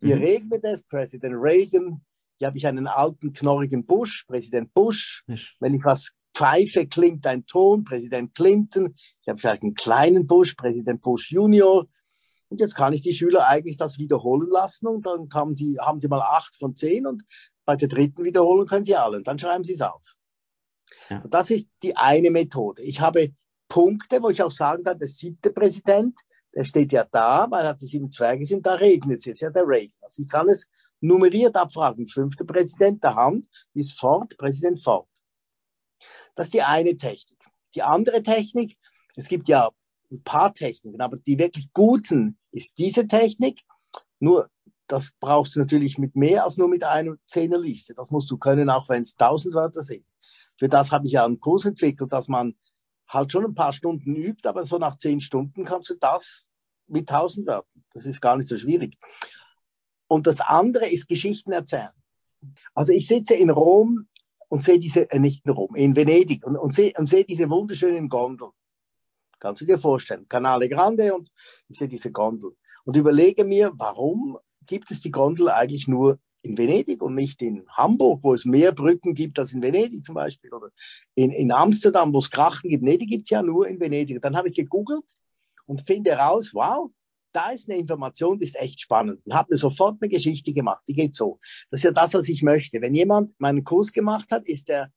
Hier 0.00 0.16
mhm. 0.16 0.22
regnet 0.22 0.64
es, 0.64 0.82
Präsident 0.82 1.34
Reagan, 1.36 2.02
hier 2.40 2.46
habe 2.46 2.56
ich 2.56 2.66
einen 2.66 2.86
alten, 2.86 3.34
knorrigen 3.34 3.84
Bush, 3.84 4.24
Präsident 4.26 4.72
Bush. 4.72 5.22
Wenn 5.60 5.74
ich 5.74 5.84
was 5.84 6.12
pfeife, 6.34 6.86
klingt 6.86 7.26
ein 7.26 7.44
Ton, 7.44 7.84
Präsident 7.84 8.34
Clinton. 8.34 8.94
Ich 8.94 9.28
habe 9.28 9.38
vielleicht 9.38 9.62
einen 9.62 9.74
kleinen 9.74 10.26
Bush, 10.26 10.54
Präsident 10.54 11.02
Bush 11.02 11.30
Junior. 11.30 11.86
Und 12.48 12.58
jetzt 12.58 12.74
kann 12.74 12.94
ich 12.94 13.02
die 13.02 13.12
Schüler 13.12 13.46
eigentlich 13.46 13.76
das 13.76 13.98
wiederholen 13.98 14.48
lassen 14.48 14.86
und 14.86 15.04
dann 15.04 15.28
haben 15.34 15.54
sie, 15.54 15.76
haben 15.78 15.98
sie 15.98 16.08
mal 16.08 16.22
acht 16.22 16.56
von 16.56 16.74
zehn 16.74 17.06
und 17.06 17.24
bei 17.66 17.76
der 17.76 17.88
dritten 17.88 18.24
Wiederholung 18.24 18.66
können 18.66 18.84
sie 18.84 18.96
alle 18.96 19.18
und 19.18 19.28
dann 19.28 19.38
schreiben 19.38 19.62
sie 19.62 19.74
es 19.74 19.82
auf. 19.82 20.16
Ja. 21.10 21.22
Das 21.28 21.50
ist 21.50 21.68
die 21.82 21.94
eine 21.94 22.30
Methode. 22.30 22.82
Ich 22.82 23.00
habe 23.00 23.34
Punkte, 23.68 24.22
wo 24.22 24.30
ich 24.30 24.42
auch 24.42 24.50
sagen 24.50 24.82
kann, 24.82 24.98
der 24.98 25.08
siebte 25.08 25.52
Präsident, 25.52 26.18
der 26.54 26.64
steht 26.64 26.90
ja 26.90 27.04
da, 27.04 27.46
weil 27.50 27.66
er 27.66 27.74
die 27.74 27.86
sieben 27.86 28.10
Zwerge 28.10 28.46
sind, 28.46 28.64
da 28.64 28.74
regnet 28.74 29.18
es 29.18 29.26
jetzt, 29.26 29.40
ja 29.42 29.50
der 29.50 29.68
Regen. 29.68 29.94
Also 30.00 30.22
ich 30.22 30.28
kann 30.28 30.48
es 30.48 30.66
nummeriert 31.00 31.56
abfragen. 31.56 32.06
Fünfter 32.06 32.44
Präsident 32.44 33.02
der 33.02 33.14
Hand 33.14 33.46
ist 33.74 33.98
Ford, 33.98 34.36
Präsident 34.36 34.82
Ford. 34.82 35.08
Das 36.34 36.46
ist 36.46 36.54
die 36.54 36.62
eine 36.62 36.96
Technik. 36.96 37.38
Die 37.74 37.82
andere 37.82 38.22
Technik, 38.22 38.76
es 39.16 39.28
gibt 39.28 39.48
ja 39.48 39.70
ein 40.10 40.22
paar 40.22 40.52
Techniken, 40.52 41.00
aber 41.00 41.16
die 41.18 41.38
wirklich 41.38 41.72
guten 41.72 42.38
ist 42.50 42.78
diese 42.78 43.06
Technik. 43.06 43.60
Nur 44.18 44.50
das 44.86 45.12
brauchst 45.20 45.54
du 45.54 45.60
natürlich 45.60 45.98
mit 45.98 46.16
mehr 46.16 46.44
als 46.44 46.56
nur 46.56 46.68
mit 46.68 46.82
einer 46.82 47.14
Zehnerliste. 47.26 47.94
Das 47.94 48.10
musst 48.10 48.30
du 48.30 48.36
können, 48.36 48.70
auch 48.70 48.88
wenn 48.88 49.02
es 49.02 49.14
tausend 49.14 49.54
Wörter 49.54 49.82
sind. 49.82 50.04
für 50.56 50.68
das 50.68 50.90
habe 50.92 51.06
ich 51.06 51.12
ja 51.12 51.24
einen 51.24 51.40
Kurs 51.40 51.64
entwickelt, 51.64 52.12
dass 52.12 52.28
man 52.28 52.54
halt 53.08 53.32
schon 53.32 53.44
ein 53.44 53.54
paar 53.54 53.72
Stunden 53.72 54.14
übt, 54.16 54.46
aber 54.48 54.64
so 54.64 54.78
nach 54.78 54.96
zehn 54.96 55.20
Stunden 55.20 55.64
kannst 55.64 55.90
du 55.90 55.94
das 55.94 56.50
mit 56.86 57.08
tausend 57.08 57.46
Wörtern. 57.46 57.84
Das 57.92 58.04
ist 58.04 58.20
gar 58.20 58.36
nicht 58.36 58.48
so 58.48 58.58
schwierig. 58.58 58.98
Und 60.10 60.26
das 60.26 60.40
andere 60.40 60.90
ist 60.90 61.06
Geschichten 61.06 61.52
erzählen. 61.52 61.92
Also 62.74 62.92
ich 62.92 63.06
sitze 63.06 63.34
in 63.34 63.48
Rom 63.48 64.08
und 64.48 64.60
sehe 64.60 64.80
diese, 64.80 65.08
äh, 65.08 65.20
nicht 65.20 65.46
in 65.46 65.52
Rom, 65.52 65.76
in 65.76 65.94
Venedig 65.94 66.44
und, 66.44 66.56
und 66.56 66.74
sehe 66.74 66.92
und 66.98 67.08
sehe 67.08 67.24
diese 67.24 67.48
wunderschönen 67.48 68.08
Gondeln. 68.08 68.50
Kannst 69.38 69.62
du 69.62 69.66
dir 69.66 69.78
vorstellen? 69.78 70.26
Canale 70.28 70.68
Grande 70.68 71.14
und 71.14 71.30
ich 71.68 71.78
sehe 71.78 71.86
diese 71.86 72.10
Gondel. 72.10 72.56
Und 72.84 72.96
überlege 72.96 73.44
mir, 73.44 73.70
warum 73.76 74.36
gibt 74.66 74.90
es 74.90 75.00
die 75.00 75.12
Gondel 75.12 75.48
eigentlich 75.48 75.86
nur 75.86 76.18
in 76.42 76.58
Venedig 76.58 77.02
und 77.02 77.14
nicht 77.14 77.40
in 77.40 77.64
Hamburg, 77.68 78.24
wo 78.24 78.34
es 78.34 78.44
mehr 78.44 78.72
Brücken 78.72 79.14
gibt 79.14 79.38
als 79.38 79.52
in 79.52 79.62
Venedig 79.62 80.04
zum 80.04 80.16
Beispiel, 80.16 80.52
oder 80.52 80.70
in, 81.14 81.30
in 81.30 81.52
Amsterdam, 81.52 82.12
wo 82.12 82.18
es 82.18 82.30
Krachen 82.30 82.68
gibt. 82.68 82.82
Nee, 82.82 82.98
die 82.98 83.06
gibt 83.06 83.26
es 83.26 83.30
ja 83.30 83.42
nur 83.42 83.68
in 83.68 83.78
Venedig. 83.78 84.20
Dann 84.20 84.36
habe 84.36 84.48
ich 84.48 84.54
gegoogelt 84.54 85.04
und 85.66 85.82
finde 85.82 86.16
heraus, 86.16 86.50
wow, 86.52 86.90
da 87.32 87.50
ist 87.50 87.68
eine 87.68 87.78
Information, 87.78 88.38
die 88.38 88.46
ist 88.46 88.56
echt 88.56 88.80
spannend. 88.80 89.20
Und 89.24 89.34
habe 89.34 89.52
mir 89.52 89.58
sofort 89.58 89.98
eine 90.00 90.08
Geschichte 90.08 90.52
gemacht, 90.52 90.82
die 90.88 90.94
geht 90.94 91.14
so. 91.14 91.38
Das 91.70 91.80
ist 91.80 91.84
ja 91.84 91.92
das, 91.92 92.14
was 92.14 92.28
ich 92.28 92.42
möchte. 92.42 92.80
Wenn 92.80 92.94
jemand 92.94 93.32
meinen 93.38 93.64
Kurs 93.64 93.92
gemacht 93.92 94.30
hat, 94.30 94.46
ist 94.46 94.68
er 94.70 94.90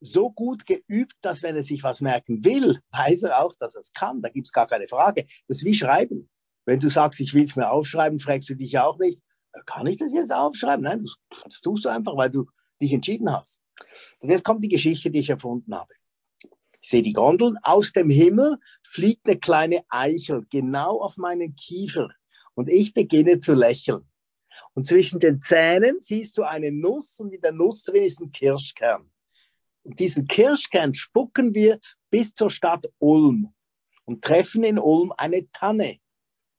so 0.00 0.30
gut 0.30 0.66
geübt, 0.66 1.14
dass 1.22 1.42
wenn 1.42 1.56
er 1.56 1.62
sich 1.62 1.82
was 1.82 2.00
merken 2.00 2.44
will, 2.44 2.80
weiß 2.90 3.22
er 3.24 3.42
auch, 3.42 3.54
dass 3.58 3.74
er 3.74 3.80
es 3.80 3.92
kann. 3.92 4.20
Da 4.20 4.28
gibt 4.28 4.48
es 4.48 4.52
gar 4.52 4.66
keine 4.66 4.88
Frage. 4.88 5.24
Das 5.46 5.58
ist 5.58 5.64
wie 5.64 5.74
Schreiben. 5.74 6.28
Wenn 6.64 6.80
du 6.80 6.88
sagst, 6.90 7.20
ich 7.20 7.34
will 7.34 7.42
es 7.42 7.56
mir 7.56 7.70
aufschreiben, 7.70 8.18
fragst 8.18 8.48
du 8.48 8.54
dich 8.54 8.78
auch 8.78 8.98
nicht, 8.98 9.20
kann 9.66 9.86
ich 9.86 9.96
das 9.96 10.12
jetzt 10.12 10.32
aufschreiben? 10.32 10.84
Nein, 10.84 11.00
das, 11.00 11.16
das 11.44 11.60
tust 11.60 11.84
du 11.84 11.88
einfach, 11.88 12.16
weil 12.16 12.30
du 12.30 12.46
dich 12.80 12.92
entschieden 12.92 13.32
hast. 13.32 13.60
Und 14.20 14.30
jetzt 14.30 14.44
kommt 14.44 14.62
die 14.62 14.68
Geschichte, 14.68 15.10
die 15.10 15.20
ich 15.20 15.30
erfunden 15.30 15.74
habe. 15.74 15.92
Ich 16.82 16.90
sehe 16.90 17.02
die 17.02 17.12
Gondeln. 17.12 17.56
Aus 17.62 17.92
dem 17.92 18.10
Himmel 18.10 18.58
fliegt 18.82 19.26
eine 19.26 19.38
kleine 19.38 19.84
Eichel 19.88 20.44
genau 20.50 21.00
auf 21.00 21.16
meinen 21.16 21.54
Kiefer. 21.54 22.10
Und 22.54 22.68
ich 22.68 22.92
beginne 22.92 23.38
zu 23.38 23.54
lächeln. 23.54 24.08
Und 24.74 24.86
zwischen 24.86 25.20
den 25.20 25.40
Zähnen 25.40 26.00
siehst 26.00 26.36
du 26.36 26.42
eine 26.42 26.72
Nuss 26.72 27.18
und 27.20 27.32
in 27.32 27.40
der 27.40 27.52
Nuss 27.52 27.84
drin 27.84 28.02
ist 28.02 28.20
ein 28.20 28.32
Kirschkern. 28.32 29.10
Und 29.84 29.98
diesen 29.98 30.26
Kirschkern 30.26 30.94
spucken 30.94 31.54
wir 31.54 31.78
bis 32.10 32.34
zur 32.34 32.50
Stadt 32.50 32.86
Ulm 32.98 33.54
und 34.04 34.22
treffen 34.22 34.64
in 34.64 34.78
Ulm 34.78 35.12
eine 35.16 35.50
Tanne. 35.52 35.98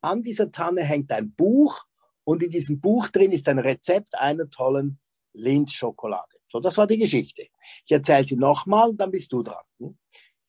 An 0.01 0.23
dieser 0.23 0.51
Tanne 0.51 0.83
hängt 0.83 1.11
ein 1.11 1.33
Buch 1.33 1.85
und 2.23 2.43
in 2.43 2.49
diesem 2.49 2.79
Buch 2.79 3.09
drin 3.09 3.31
ist 3.31 3.47
ein 3.49 3.59
Rezept 3.59 4.17
einer 4.17 4.49
tollen 4.49 4.99
Lindschokolade. 5.33 6.32
So, 6.53 6.59
das 6.59 6.77
war 6.77 6.85
die 6.85 6.97
Geschichte. 6.97 7.47
Ich 7.83 7.91
erzähle 7.91 8.27
sie 8.27 8.35
nochmal 8.35 8.93
dann 8.93 9.09
bist 9.09 9.31
du 9.33 9.41
dran. 9.41 9.63
Hm? 9.79 9.97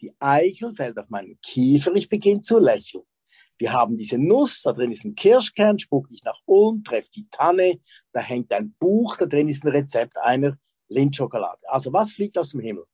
Die 0.02 0.12
Eichel 0.18 0.74
fällt 0.76 0.98
auf 0.98 1.08
meinen 1.08 1.38
Kiefer, 1.40 1.94
ich 1.94 2.10
beginne 2.10 2.42
zu 2.42 2.58
lächeln. 2.58 3.04
Wir 3.56 3.72
haben 3.72 3.96
diese 3.96 4.18
Nuss, 4.18 4.60
da 4.62 4.74
drin 4.74 4.92
ist 4.92 5.04
ein 5.04 5.14
Kirschkern, 5.14 5.78
spuck 5.78 6.08
ich 6.10 6.22
nach 6.22 6.40
unten, 6.44 6.84
treffe 6.84 7.08
die 7.14 7.26
Tanne, 7.30 7.80
da 8.12 8.20
hängt 8.20 8.52
ein 8.52 8.74
Buch, 8.78 9.16
da 9.16 9.24
drin 9.24 9.48
ist 9.48 9.64
ein 9.64 9.70
Rezept 9.70 10.18
einer 10.18 10.58
Lindschokolade. 10.88 11.62
Also 11.68 11.90
was 11.92 12.12
fliegt 12.12 12.36
aus 12.36 12.50
dem 12.50 12.60
Himmel? 12.60 12.84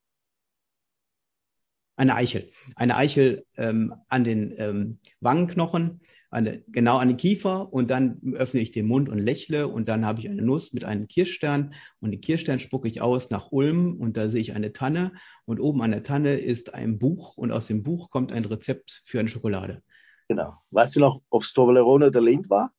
Eine 1.97 2.15
Eichel. 2.15 2.53
Eine 2.77 2.97
Eichel 2.97 3.45
ähm, 3.57 3.93
an 4.09 4.23
den 4.23 4.55
ähm, 4.57 5.01
Wangenknochen 5.19 6.01
eine, 6.31 6.63
genau 6.69 6.99
an 6.99 7.09
den 7.09 7.17
Kiefer 7.17 7.73
und 7.73 7.91
dann 7.91 8.21
öffne 8.35 8.61
ich 8.61 8.71
den 8.71 8.87
Mund 8.87 9.09
und 9.09 9.19
lächle 9.19 9.67
und 9.67 9.89
dann 9.89 10.07
habe 10.07 10.21
ich 10.21 10.29
eine 10.29 10.43
Nuss 10.43 10.73
mit 10.73 10.85
einem 10.85 11.09
Kirschstern 11.09 11.75
und 12.01 12.13
den 12.13 12.21
Kirschstern 12.21 12.61
spucke 12.61 12.89
ich 12.89 13.03
aus 13.03 13.31
nach 13.31 13.51
Ulm 13.51 13.97
und 14.01 14.17
da 14.17 14.29
sehe 14.29 14.41
ich 14.41 14.55
eine 14.55 14.73
Tanne 14.73 15.13
und 15.45 15.61
oben 15.61 15.83
an 15.83 15.91
der 15.91 16.05
Tanne 16.05 16.39
ist 16.39 16.73
ein 16.73 16.99
Buch 16.99 17.37
und 17.37 17.51
aus 17.51 17.67
dem 17.67 17.83
Buch 17.83 18.11
kommt 18.11 18.33
ein 18.33 18.45
Rezept 18.45 19.03
für 19.05 19.19
eine 19.19 19.29
Schokolade. 19.29 19.83
Genau. 20.29 20.55
Weißt 20.71 20.95
du 20.95 21.01
noch, 21.01 21.21
ob 21.31 21.43
es 21.43 21.53
Toblerone 21.53 22.07
oder 22.07 22.21
Lind 22.21 22.49
war? 22.49 22.73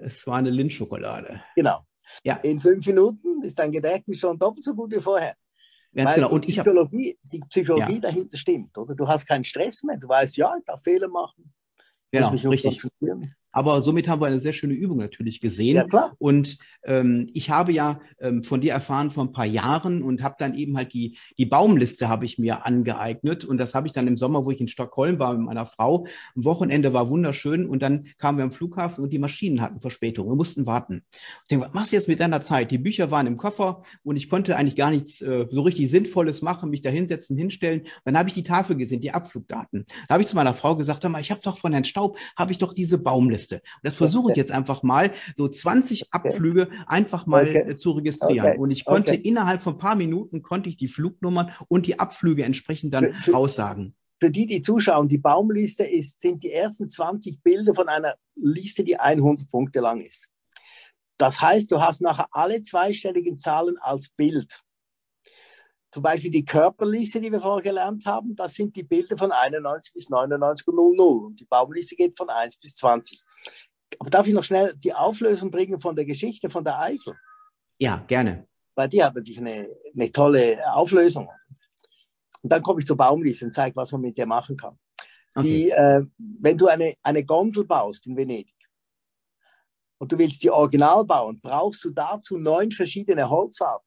Es 0.00 0.26
war 0.26 0.38
eine 0.38 0.50
Lindschokolade. 0.50 1.40
Genau. 1.54 1.86
Ja. 2.24 2.36
In 2.36 2.58
fünf 2.58 2.84
Minuten 2.86 3.42
ist 3.42 3.58
dein 3.58 3.70
Gedächtnis 3.70 4.18
schon 4.18 4.38
doppelt 4.38 4.64
so 4.64 4.74
gut 4.74 4.90
wie 4.92 5.00
vorher. 5.00 5.36
Ganz 5.94 6.10
Weil 6.10 6.14
genau. 6.16 6.30
Und 6.30 6.46
die 6.46 6.52
Psychologie, 6.52 7.18
die 7.22 7.40
Psychologie 7.48 7.94
ja. 7.94 8.00
dahinter 8.00 8.36
stimmt, 8.36 8.76
oder? 8.78 8.94
Du 8.94 9.06
hast 9.06 9.26
keinen 9.26 9.44
Stress 9.44 9.82
mehr. 9.82 9.98
Du 9.98 10.08
weißt, 10.08 10.36
ja, 10.36 10.54
ich 10.58 10.64
darf 10.64 10.82
Fehler 10.82 11.08
machen. 11.08 11.51
Genau, 12.12 12.28
richtig. 12.28 12.82
Aber 13.52 13.80
somit 13.82 14.08
haben 14.08 14.20
wir 14.20 14.26
eine 14.26 14.40
sehr 14.40 14.52
schöne 14.52 14.74
Übung 14.74 14.98
natürlich 14.98 15.40
gesehen. 15.40 15.76
Ja, 15.76 15.84
klar. 15.84 16.14
Und 16.18 16.58
ähm, 16.84 17.28
ich 17.32 17.50
habe 17.50 17.72
ja 17.72 18.00
ähm, 18.18 18.42
von 18.42 18.60
dir 18.60 18.72
erfahren 18.72 19.10
vor 19.10 19.24
ein 19.24 19.32
paar 19.32 19.46
Jahren 19.46 20.02
und 20.02 20.22
habe 20.22 20.36
dann 20.38 20.54
eben 20.54 20.76
halt 20.76 20.92
die, 20.92 21.18
die 21.38 21.46
Baumliste 21.46 22.08
habe 22.08 22.24
ich 22.24 22.38
mir 22.38 22.66
angeeignet. 22.66 23.44
Und 23.44 23.58
das 23.58 23.74
habe 23.74 23.86
ich 23.86 23.92
dann 23.92 24.06
im 24.06 24.16
Sommer, 24.16 24.44
wo 24.44 24.50
ich 24.50 24.60
in 24.60 24.68
Stockholm 24.68 25.18
war 25.18 25.34
mit 25.34 25.46
meiner 25.46 25.66
Frau. 25.66 26.06
Am 26.34 26.44
Wochenende 26.44 26.92
war 26.92 27.10
wunderschön 27.10 27.66
und 27.66 27.82
dann 27.82 28.06
kamen 28.18 28.38
wir 28.38 28.44
am 28.44 28.52
Flughafen 28.52 29.04
und 29.04 29.12
die 29.12 29.18
Maschinen 29.18 29.60
hatten 29.60 29.80
Verspätung. 29.80 30.28
Wir 30.28 30.34
mussten 30.34 30.66
warten. 30.66 31.02
Ich 31.42 31.48
denke, 31.48 31.66
was 31.66 31.74
machst 31.74 31.92
du 31.92 31.96
jetzt 31.96 32.08
mit 32.08 32.20
deiner 32.20 32.40
Zeit? 32.40 32.70
Die 32.70 32.78
Bücher 32.78 33.10
waren 33.10 33.26
im 33.26 33.36
Koffer 33.36 33.82
und 34.02 34.16
ich 34.16 34.28
konnte 34.28 34.56
eigentlich 34.56 34.76
gar 34.76 34.90
nichts 34.90 35.20
äh, 35.20 35.46
so 35.50 35.60
richtig 35.62 35.90
Sinnvolles 35.90 36.42
machen, 36.42 36.70
mich 36.70 36.80
da 36.80 36.90
hinsetzen, 36.90 37.36
hinstellen. 37.36 37.82
Dann 38.04 38.16
habe 38.16 38.28
ich 38.28 38.34
die 38.34 38.42
Tafel 38.42 38.76
gesehen, 38.76 39.00
die 39.00 39.12
Abflugdaten. 39.12 39.84
Da 40.08 40.14
habe 40.14 40.22
ich 40.22 40.28
zu 40.28 40.36
meiner 40.36 40.54
Frau 40.54 40.76
gesagt, 40.76 41.02
mal, 41.08 41.20
ich 41.20 41.30
habe 41.30 41.40
doch 41.42 41.58
von 41.58 41.72
Herrn 41.72 41.84
Staub, 41.84 42.18
habe 42.36 42.52
ich 42.52 42.58
doch 42.58 42.72
diese 42.72 42.98
Baumliste. 42.98 43.41
Liste. 43.42 43.56
Und 43.56 43.84
das 43.84 43.94
versuche 43.94 44.30
ich 44.30 44.36
jetzt 44.36 44.52
einfach 44.52 44.82
mal, 44.82 45.12
so 45.36 45.48
20 45.48 46.12
Abflüge 46.12 46.68
einfach 46.86 47.26
mal 47.26 47.48
okay. 47.48 47.70
Äh, 47.70 47.76
zu 47.76 47.92
registrieren. 47.92 48.46
Okay. 48.46 48.58
Und 48.58 48.70
ich 48.70 48.84
konnte 48.84 49.12
okay. 49.12 49.20
innerhalb 49.22 49.62
von 49.62 49.74
ein 49.74 49.78
paar 49.78 49.96
Minuten 49.96 50.42
konnte 50.42 50.68
ich 50.68 50.76
die 50.76 50.88
Flugnummern 50.88 51.52
und 51.68 51.86
die 51.86 51.98
Abflüge 51.98 52.44
entsprechend 52.44 52.94
dann 52.94 53.14
für, 53.14 53.36
aussagen. 53.36 53.94
Für 54.20 54.30
die, 54.30 54.46
die 54.46 54.62
zuschauen, 54.62 55.08
die 55.08 55.18
Baumliste 55.18 55.84
ist, 55.84 56.20
sind 56.20 56.42
die 56.42 56.52
ersten 56.52 56.88
20 56.88 57.42
Bilder 57.42 57.74
von 57.74 57.88
einer 57.88 58.14
Liste, 58.36 58.84
die 58.84 58.98
100 58.98 59.48
Punkte 59.48 59.80
lang 59.80 60.00
ist. 60.00 60.28
Das 61.18 61.40
heißt, 61.40 61.70
du 61.70 61.80
hast 61.80 62.00
nachher 62.00 62.26
alle 62.32 62.62
zweistelligen 62.62 63.38
Zahlen 63.38 63.76
als 63.78 64.08
Bild. 64.10 64.62
Zum 65.92 66.02
Beispiel 66.02 66.30
die 66.30 66.44
Körperliste, 66.44 67.20
die 67.20 67.30
wir 67.30 67.40
vorher 67.40 67.62
gelernt 67.62 68.06
haben, 68.06 68.34
das 68.34 68.54
sind 68.54 68.74
die 68.74 68.82
Bilder 68.82 69.18
von 69.18 69.30
91 69.30 69.92
bis 69.92 70.08
99,00 70.08 71.26
und 71.26 71.38
die 71.38 71.44
Baumliste 71.44 71.96
geht 71.96 72.16
von 72.16 72.30
1 72.30 72.56
bis 72.56 72.74
20. 72.76 73.22
Aber 73.98 74.10
darf 74.10 74.26
ich 74.26 74.34
noch 74.34 74.44
schnell 74.44 74.74
die 74.76 74.92
Auflösung 74.92 75.50
bringen 75.50 75.80
von 75.80 75.96
der 75.96 76.04
Geschichte 76.04 76.50
von 76.50 76.64
der 76.64 76.80
Eichel? 76.80 77.14
Ja, 77.78 78.04
gerne. 78.06 78.46
Weil 78.74 78.88
die 78.88 79.02
hat 79.02 79.14
natürlich 79.14 79.40
eine, 79.40 79.68
eine 79.94 80.12
tolle 80.12 80.58
Auflösung. 80.72 81.28
Und 82.42 82.50
dann 82.50 82.62
komme 82.62 82.80
ich 82.80 82.86
zur 82.86 82.96
Baumliste 82.96 83.46
und 83.46 83.54
zeige, 83.54 83.76
was 83.76 83.92
man 83.92 84.00
mit 84.00 84.18
der 84.18 84.26
machen 84.26 84.56
kann. 84.56 84.78
Okay. 85.34 85.46
Die, 85.46 85.70
äh, 85.70 86.04
wenn 86.40 86.58
du 86.58 86.66
eine, 86.66 86.94
eine 87.02 87.24
Gondel 87.24 87.64
baust 87.64 88.06
in 88.06 88.16
Venedig 88.16 88.54
und 89.98 90.12
du 90.12 90.18
willst 90.18 90.42
die 90.42 90.50
Original 90.50 91.04
bauen, 91.04 91.40
brauchst 91.40 91.84
du 91.84 91.90
dazu 91.90 92.36
neun 92.36 92.70
verschiedene 92.70 93.28
Holzarten. 93.28 93.86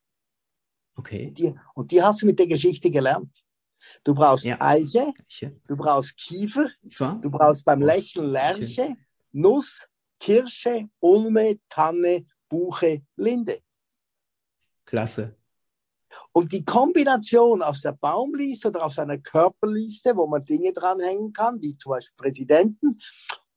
Okay. 0.95 1.31
Die, 1.31 1.53
und 1.73 1.91
die 1.91 2.01
hast 2.01 2.21
du 2.21 2.25
mit 2.25 2.39
der 2.39 2.47
Geschichte 2.47 2.89
gelernt. 2.89 3.43
Du 4.03 4.15
brauchst 4.15 4.45
ja. 4.45 4.59
Eiche, 4.59 5.13
du 5.67 5.75
brauchst 5.75 6.17
Kiefer, 6.17 6.71
du 6.81 7.29
brauchst 7.29 7.63
beim 7.65 7.81
Lächeln 7.81 8.31
Lerche, 8.31 8.95
Nuss, 9.31 9.87
Kirsche, 10.19 10.89
Ulme, 10.99 11.59
Tanne, 11.69 12.25
Buche, 12.49 13.03
Linde. 13.15 13.59
Klasse. 14.85 15.35
Und 16.31 16.51
die 16.51 16.63
Kombination 16.63 17.61
aus 17.61 17.81
der 17.81 17.93
Baumliste 17.93 18.69
oder 18.69 18.85
aus 18.85 18.99
einer 18.99 19.17
Körperliste, 19.17 20.15
wo 20.15 20.27
man 20.27 20.45
Dinge 20.45 20.73
dranhängen 20.73 21.33
kann, 21.33 21.61
wie 21.61 21.77
zum 21.77 21.91
Beispiel 21.91 22.15
Präsidenten, 22.17 22.97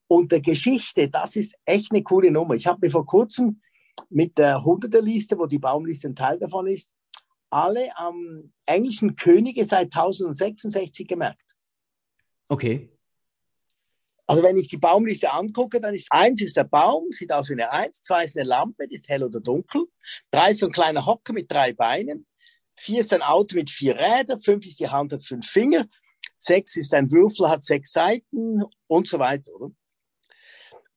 und 0.09 0.33
der 0.33 0.41
Geschichte, 0.41 1.09
das 1.09 1.37
ist 1.37 1.55
echt 1.65 1.93
eine 1.93 2.03
coole 2.03 2.31
Nummer. 2.31 2.55
Ich 2.55 2.67
habe 2.67 2.79
mir 2.83 2.91
vor 2.91 3.05
kurzem 3.05 3.61
mit 4.09 4.39
der 4.39 4.65
Hunderterliste, 4.65 5.39
wo 5.39 5.47
die 5.47 5.59
Baumliste 5.59 6.09
ein 6.09 6.17
Teil 6.17 6.39
davon 6.39 6.67
ist, 6.67 6.93
alle 7.51 7.97
am 7.97 8.53
englischen 8.65 9.17
Könige 9.17 9.65
seit 9.65 9.95
1066 9.95 11.07
gemerkt. 11.07 11.57
Okay. 12.49 12.91
Also 14.31 14.43
wenn 14.43 14.59
ich 14.59 14.69
die 14.69 14.77
Baumliste 14.77 15.33
angucke, 15.33 15.81
dann 15.81 15.95
ist 15.95 16.09
eins 16.11 16.43
ist 16.43 16.57
der 16.57 16.65
Baum, 16.65 17.11
sieht 17.11 17.33
aus 17.33 17.49
wie 17.49 17.55
eine 17.55 17.73
Eins, 17.73 18.03
zwei 18.03 18.25
ist 18.25 18.37
eine 18.37 18.47
Lampe, 18.47 18.87
die 18.87 18.97
ist 18.97 19.09
hell 19.09 19.25
oder 19.25 19.41
dunkel, 19.41 19.87
drei 20.31 20.51
ist 20.51 20.61
so 20.61 20.67
ein 20.67 20.73
kleiner 20.73 21.07
Hocker 21.07 21.33
mit 21.33 21.51
drei 21.51 21.73
Beinen, 21.73 22.27
vier 22.77 23.01
ist 23.01 23.13
ein 23.15 23.23
Auto 23.23 23.57
mit 23.57 23.71
vier 23.71 23.97
Rädern, 23.97 24.39
fünf 24.39 24.67
ist 24.67 24.81
die 24.81 24.89
Hand, 24.89 25.15
hat 25.15 25.25
fünf 25.25 25.49
Finger, 25.49 25.87
sechs 26.37 26.77
ist 26.77 26.93
ein 26.93 27.11
Würfel, 27.11 27.49
hat 27.49 27.65
sechs 27.65 27.93
Seiten 27.93 28.63
und 28.87 29.09
so 29.09 29.19
weiter. 29.19 29.51
Oder? 29.55 29.71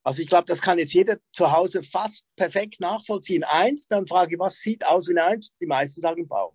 Also 0.04 0.20
ich 0.20 0.28
glaube, 0.28 0.44
das 0.44 0.60
kann 0.60 0.78
jetzt 0.78 0.92
jeder 0.92 1.18
zu 1.32 1.50
Hause 1.50 1.82
fast 1.82 2.26
perfekt 2.36 2.80
nachvollziehen. 2.80 3.44
Eins, 3.44 3.86
dann 3.86 4.06
frage 4.06 4.34
ich, 4.34 4.38
was 4.38 4.58
sieht 4.58 4.84
aus 4.84 5.08
wie 5.08 5.12
eine 5.12 5.24
Eins? 5.24 5.54
Die 5.58 5.66
meisten 5.66 6.02
sagen 6.02 6.28
Baum. 6.28 6.52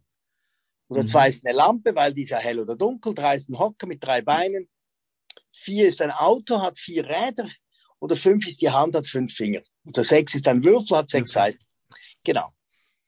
Oder 0.89 1.01
mhm. 1.01 1.07
zwei 1.07 1.29
ist 1.29 1.43
eine 1.43 1.57
Lampe, 1.57 1.95
weil 1.95 2.13
die 2.13 2.23
ist 2.23 2.29
ja 2.29 2.37
hell 2.37 2.59
oder 2.59 2.75
dunkel. 2.75 3.15
Drei 3.15 3.35
ist 3.35 3.49
ein 3.49 3.57
Hocker 3.57 3.87
mit 3.87 4.03
drei 4.03 4.21
Beinen. 4.21 4.69
Vier 5.59 5.87
ist 5.87 6.01
ein 6.01 6.11
Auto, 6.11 6.61
hat 6.61 6.77
vier 6.77 7.03
Räder. 7.05 7.49
Oder 7.99 8.15
fünf 8.15 8.47
ist 8.47 8.61
die 8.61 8.69
Hand, 8.69 8.95
hat 8.95 9.07
fünf 9.07 9.33
Finger. 9.33 9.61
Oder 9.85 10.03
sechs 10.03 10.35
ist 10.35 10.47
ein 10.47 10.63
Würfel, 10.63 10.97
hat 10.97 11.09
sechs. 11.09 11.31
Seiten. 11.31 11.65
Genau. 12.23 12.53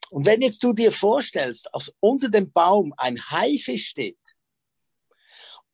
Und 0.09 0.25
wenn 0.25 0.41
jetzt 0.41 0.63
du 0.63 0.73
dir 0.73 0.91
vorstellst, 0.91 1.69
dass 1.71 1.93
unter 1.99 2.29
dem 2.29 2.51
Baum 2.51 2.91
ein 2.97 3.21
Haifisch 3.29 3.89
steht 3.89 4.17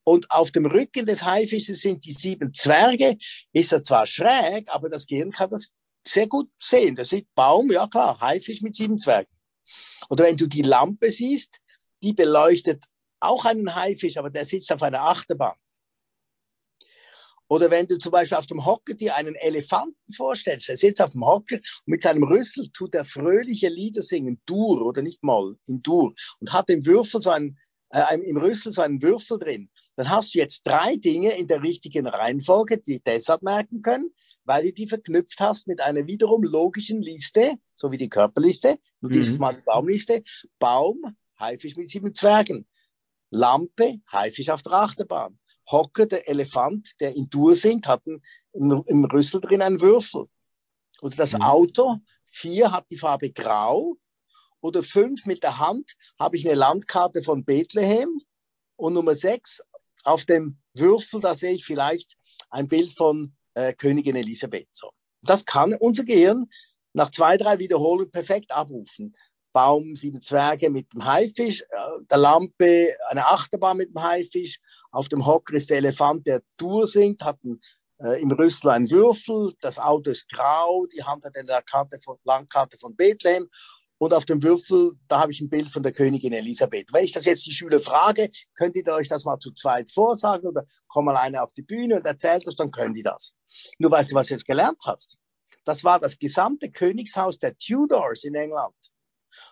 und 0.03 0.29
auf 0.29 0.51
dem 0.51 0.65
Rücken 0.65 1.05
des 1.05 1.23
Haifisches 1.23 1.79
sind 1.79 2.03
die 2.03 2.11
sieben 2.11 2.53
Zwerge, 2.53 3.17
ist 3.53 3.71
er 3.71 3.81
zwar 3.81 4.05
schräg, 4.05 4.67
aber 4.67 4.89
das 4.89 5.07
Gehirn 5.07 5.31
kann 5.31 5.49
das 5.49 5.69
sehr 6.05 6.27
gut 6.27 6.49
sehen. 6.61 6.95
Das 6.97 7.09
sieht 7.09 7.33
Baum, 7.33 7.71
ja 7.71 7.87
klar, 7.87 8.19
Haifisch 8.19 8.61
mit 8.61 8.75
sieben 8.75 8.97
Zwergen. 8.97 9.31
Oder 10.09 10.25
wenn 10.25 10.37
du 10.37 10.47
die 10.47 10.61
Lampe 10.61 11.09
siehst, 11.09 11.55
die 12.03 12.11
beleuchtet 12.11 12.83
auch 13.21 13.45
einen 13.45 13.73
Haifisch, 13.73 14.17
aber 14.17 14.29
der 14.29 14.45
sitzt 14.45 14.71
auf 14.73 14.83
einer 14.83 15.01
Achterbahn. 15.01 15.55
Oder 17.47 17.69
wenn 17.69 17.85
du 17.85 17.97
zum 17.97 18.11
Beispiel 18.11 18.37
auf 18.37 18.47
dem 18.47 18.65
Hocker 18.65 18.93
dir 18.95 19.15
einen 19.15 19.35
Elefanten 19.35 20.13
vorstellst, 20.13 20.67
der 20.67 20.77
sitzt 20.77 21.01
auf 21.01 21.11
dem 21.11 21.25
Hocker 21.25 21.55
und 21.57 21.87
mit 21.87 22.01
seinem 22.01 22.23
Rüssel 22.23 22.69
tut 22.71 22.95
er 22.95 23.05
fröhliche 23.05 23.69
Lieder 23.69 24.01
singen, 24.01 24.41
Dur 24.45 24.85
oder 24.85 25.01
nicht 25.01 25.23
mal, 25.23 25.55
in 25.67 25.81
Dur, 25.81 26.13
und 26.39 26.53
hat 26.53 26.69
im 26.69 26.85
Würfel 26.85 27.21
so 27.21 27.29
einen, 27.29 27.57
äh, 27.89 28.17
im 28.17 28.37
Rüssel 28.37 28.71
so 28.71 28.81
einen 28.81 29.01
Würfel 29.01 29.37
drin. 29.37 29.69
Dann 29.95 30.09
hast 30.09 30.33
du 30.33 30.39
jetzt 30.39 30.63
drei 30.65 30.95
Dinge 30.95 31.37
in 31.37 31.47
der 31.47 31.61
richtigen 31.61 32.07
Reihenfolge, 32.07 32.79
die 32.79 32.99
deshalb 32.99 33.43
merken 33.43 33.81
können, 33.81 34.13
weil 34.43 34.63
du 34.63 34.73
die 34.73 34.87
verknüpft 34.87 35.39
hast 35.39 35.67
mit 35.67 35.81
einer 35.81 36.05
wiederum 36.07 36.43
logischen 36.43 37.01
Liste, 37.01 37.55
so 37.75 37.91
wie 37.91 37.97
die 37.97 38.09
Körperliste, 38.09 38.79
nur 39.01 39.11
mhm. 39.11 39.15
dieses 39.15 39.37
Mal 39.37 39.55
die 39.55 39.61
Baumliste. 39.61 40.23
Baum, 40.59 41.01
Haifisch 41.39 41.75
mit 41.75 41.89
sieben 41.89 42.13
Zwergen. 42.13 42.67
Lampe, 43.29 43.99
Haifisch 44.11 44.49
auf 44.49 44.63
der 44.63 44.73
Achterbahn. 44.73 45.37
Hocker, 45.69 46.05
der 46.05 46.27
Elefant, 46.29 46.91
der 46.99 47.15
in 47.15 47.29
Dur 47.29 47.55
singt, 47.55 47.87
hat 47.87 48.01
einen, 48.05 48.21
im, 48.53 48.83
im 48.87 49.05
Rüssel 49.05 49.41
drin 49.41 49.61
einen 49.61 49.81
Würfel. 49.81 50.27
Oder 51.01 51.15
das 51.15 51.33
mhm. 51.33 51.41
Auto, 51.41 51.97
vier 52.25 52.71
hat 52.71 52.85
die 52.89 52.97
Farbe 52.97 53.31
grau. 53.31 53.95
Oder 54.61 54.83
fünf 54.83 55.25
mit 55.25 55.43
der 55.43 55.59
Hand 55.59 55.93
habe 56.19 56.37
ich 56.37 56.45
eine 56.45 56.55
Landkarte 56.55 57.21
von 57.21 57.43
Bethlehem. 57.43 58.21
Und 58.77 58.93
Nummer 58.93 59.15
sechs, 59.15 59.61
auf 60.03 60.25
dem 60.25 60.57
Würfel, 60.73 61.19
da 61.21 61.35
sehe 61.35 61.53
ich 61.53 61.65
vielleicht 61.65 62.15
ein 62.49 62.67
Bild 62.67 62.91
von 62.91 63.35
äh, 63.53 63.73
Königin 63.73 64.15
Elisabeth. 64.15 64.69
So. 64.73 64.91
Das 65.21 65.45
kann 65.45 65.73
unser 65.73 66.03
Gehirn 66.03 66.49
nach 66.93 67.11
zwei, 67.11 67.37
drei 67.37 67.59
Wiederholungen 67.59 68.11
perfekt 68.11 68.51
abrufen. 68.51 69.15
Baum, 69.51 69.95
sieben 69.95 70.21
Zwerge 70.21 70.69
mit 70.69 70.91
dem 70.93 71.05
Haifisch, 71.05 71.61
äh, 71.61 72.03
der 72.09 72.17
Lampe, 72.17 72.95
eine 73.09 73.25
Achterbahn 73.25 73.77
mit 73.77 73.89
dem 73.89 74.03
Haifisch, 74.03 74.59
auf 74.95 75.09
dem 75.09 75.25
Hocker 75.25 75.55
ist 75.55 75.69
der 75.69 75.77
Elefant, 75.77 76.25
der 76.25 76.41
Tour 76.57 76.87
singt, 76.87 77.21
hat 77.21 77.43
ein, 77.43 77.59
äh, 77.99 78.21
im 78.21 78.31
Rüssel 78.31 78.69
einen 78.69 78.89
Würfel, 78.89 79.53
das 79.59 79.77
Auto 79.77 80.09
ist 80.11 80.29
grau, 80.29 80.85
die 80.85 81.03
Hand 81.03 81.25
hat 81.25 81.35
eine 81.35 81.61
Karte 81.63 81.99
von, 82.01 82.17
Landkarte 82.23 82.77
von 82.79 82.95
Bethlehem 82.95 83.49
und 83.97 84.13
auf 84.13 84.23
dem 84.23 84.41
Würfel, 84.41 84.93
da 85.09 85.19
habe 85.19 85.33
ich 85.33 85.41
ein 85.41 85.49
Bild 85.49 85.67
von 85.67 85.83
der 85.83 85.91
Königin 85.91 86.31
Elisabeth. 86.31 86.93
Wenn 86.93 87.03
ich 87.03 87.11
das 87.11 87.25
jetzt 87.25 87.45
die 87.45 87.51
Schüler 87.51 87.81
frage, 87.81 88.31
könnt 88.55 88.75
ihr 88.77 88.87
euch 88.87 89.09
das 89.09 89.25
mal 89.25 89.37
zu 89.37 89.51
zweit 89.51 89.89
vorsagen 89.89 90.47
oder 90.47 90.65
komm 90.87 91.05
mal 91.05 91.17
einer 91.17 91.43
auf 91.43 91.51
die 91.51 91.61
Bühne 91.61 91.97
und 91.97 92.05
erzählt 92.05 92.47
das, 92.47 92.55
dann 92.55 92.71
können 92.71 92.93
die 92.93 93.03
das. 93.03 93.33
Nur 93.79 93.91
weißt 93.91 94.11
du, 94.11 94.15
was 94.15 94.27
du 94.27 94.35
jetzt 94.35 94.47
gelernt 94.47 94.79
hast? 94.85 95.17
Das 95.65 95.83
war 95.83 95.99
das 95.99 96.17
gesamte 96.17 96.71
Königshaus 96.71 97.37
der 97.37 97.57
Tudors 97.57 98.23
in 98.23 98.35
England. 98.35 98.75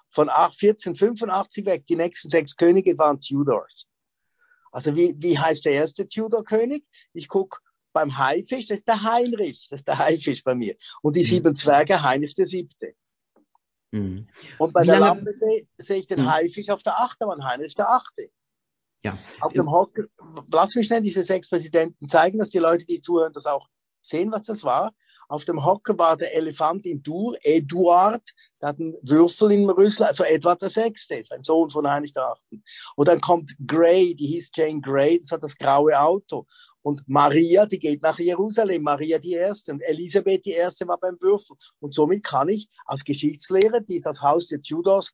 Von 0.10 0.30
1485 0.30 1.66
weg, 1.66 1.86
die 1.88 1.98
nächsten 1.98 2.30
sechs 2.30 2.56
Könige 2.56 2.98
waren 2.98 3.20
Tudors. 3.20 3.88
Also 4.74 4.96
wie, 4.96 5.16
wie 5.20 5.38
heißt 5.38 5.66
der 5.66 5.74
erste 5.74 6.08
Tudor-König? 6.08 6.86
Ich 7.14 7.28
gucke 7.28 7.60
beim 7.94 8.18
Haifisch, 8.18 8.68
das 8.68 8.80
ist 8.80 8.88
der 8.88 9.04
Heinrich, 9.04 9.68
das 9.70 9.82
ist 9.82 9.88
der 9.88 10.00
Haifisch 10.00 10.44
bei 10.44 10.56
mir. 10.56 10.76
Und 11.04 11.16
die 11.16 11.22
mhm. 11.22 11.26
sieben 11.26 11.56
Zwerge, 11.56 12.02
Heinrich 12.02 12.34
der 12.34 12.48
Siebte. 12.48 12.96
Mhm. 13.92 14.28
Und 14.58 14.74
bei 14.74 14.82
wie 14.82 14.88
der 14.88 15.00
Lampe 15.00 15.32
sehe 15.32 15.68
seh 15.78 15.98
ich 15.98 16.08
den 16.08 16.22
mhm. 16.22 16.32
Haifisch 16.32 16.70
auf 16.70 16.82
der 16.82 17.00
Achterbahn, 17.00 17.46
Heinrich 17.46 17.76
der 17.76 17.90
Achte. 17.90 18.30
Ja. 19.04 19.18
Auf 19.42 19.54
dem 19.54 19.70
Hocker, 19.70 20.06
lass 20.52 20.74
mich 20.76 20.88
schnell 20.88 21.02
diese 21.02 21.24
sechs 21.24 21.50
Präsidenten 21.50 22.10
zeigen, 22.10 22.40
dass 22.40 22.50
die 22.50 22.60
Leute, 22.60 22.86
die 22.86 23.00
zuhören, 23.00 23.34
das 23.34 23.46
auch 23.46 23.68
sehen, 24.02 24.32
was 24.32 24.44
das 24.44 24.64
war. 24.64 24.94
Auf 25.34 25.46
dem 25.46 25.66
Hocker 25.66 25.98
war 25.98 26.16
der 26.16 26.36
Elefant 26.36 26.86
in 26.86 27.02
Dur, 27.02 27.36
Eduard, 27.42 28.22
der 28.62 28.70
hat 28.70 28.80
einen 28.80 28.94
Würfel 29.02 29.52
im 29.54 29.68
Rüssel, 29.68 30.04
also 30.04 30.24
Edward 30.24 30.62
der 30.62 30.70
Sechste, 30.70 31.16
ist 31.16 31.32
ein 31.32 31.42
Sohn 31.42 31.72
von 31.72 31.90
Heinrich 31.90 32.14
der 32.14 32.28
Achten. 32.28 32.64
Und 32.96 33.08
dann 33.08 33.20
kommt 33.20 33.52
Gray, 33.66 34.14
die 34.14 34.28
hieß 34.28 34.52
Jane 34.54 34.80
Gray, 34.80 35.18
das 35.18 35.32
hat 35.32 35.42
das 35.42 35.58
graue 35.58 36.00
Auto. 36.00 36.46
Und 36.84 37.02
Maria, 37.08 37.66
die 37.66 37.80
geht 37.80 38.04
nach 38.04 38.20
Jerusalem, 38.20 38.84
Maria 38.84 39.18
die 39.18 39.34
Erste. 39.34 39.72
Und 39.72 39.82
Elisabeth 39.82 40.46
die 40.46 40.52
Erste 40.52 40.88
war 40.88 41.00
beim 41.00 41.18
Würfel. 41.20 41.58
Und 41.80 41.96
somit 41.96 42.24
kann 42.24 42.50
ich 42.50 42.70
als 42.86 43.04
Geschichtslehrer, 43.04 43.80
die 43.80 44.02
das 44.02 44.22
Haus 44.22 44.50
der 44.50 44.62
Tudors, 44.62 45.14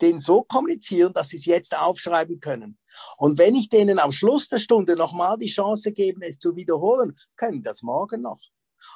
den 0.00 0.18
so 0.18 0.42
kommunizieren, 0.42 1.12
dass 1.12 1.28
sie 1.28 1.36
es 1.36 1.44
jetzt 1.44 1.78
aufschreiben 1.78 2.40
können. 2.40 2.78
Und 3.16 3.38
wenn 3.38 3.54
ich 3.54 3.68
denen 3.68 4.00
am 4.00 4.10
Schluss 4.10 4.48
der 4.48 4.58
Stunde 4.58 4.96
nochmal 4.96 5.38
die 5.38 5.46
Chance 5.46 5.92
gebe, 5.92 6.26
es 6.26 6.40
zu 6.40 6.56
wiederholen, 6.56 7.16
können 7.36 7.62
das 7.62 7.82
morgen 7.82 8.22
noch. 8.22 8.40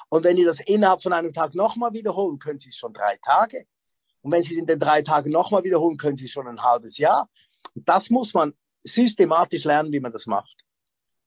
Und 0.09 0.25
wenn 0.25 0.37
die 0.37 0.44
das 0.44 0.61
innerhalb 0.61 1.03
von 1.03 1.12
einem 1.12 1.33
Tag 1.33 1.55
nochmal 1.55 1.92
wiederholen, 1.92 2.38
können 2.38 2.59
sie 2.59 2.70
es 2.70 2.77
schon 2.77 2.92
drei 2.92 3.18
Tage. 3.25 3.66
Und 4.22 4.33
wenn 4.33 4.42
sie 4.42 4.55
es 4.55 4.59
in 4.59 4.66
den 4.66 4.79
drei 4.79 5.03
Tagen 5.03 5.31
nochmal 5.31 5.64
wiederholen, 5.64 5.96
können 5.96 6.16
sie 6.16 6.25
es 6.25 6.33
schon 6.33 6.49
ein 6.49 6.62
halbes 6.62 6.99
Jahr. 6.99 7.29
Das 7.75 8.11
muss 8.11 8.35
man 8.35 8.55
systematisch 8.81 9.64
lernen, 9.64 9.92
wie 9.92 10.01
man 10.01 10.12
das 10.12 10.27
macht. 10.27 10.57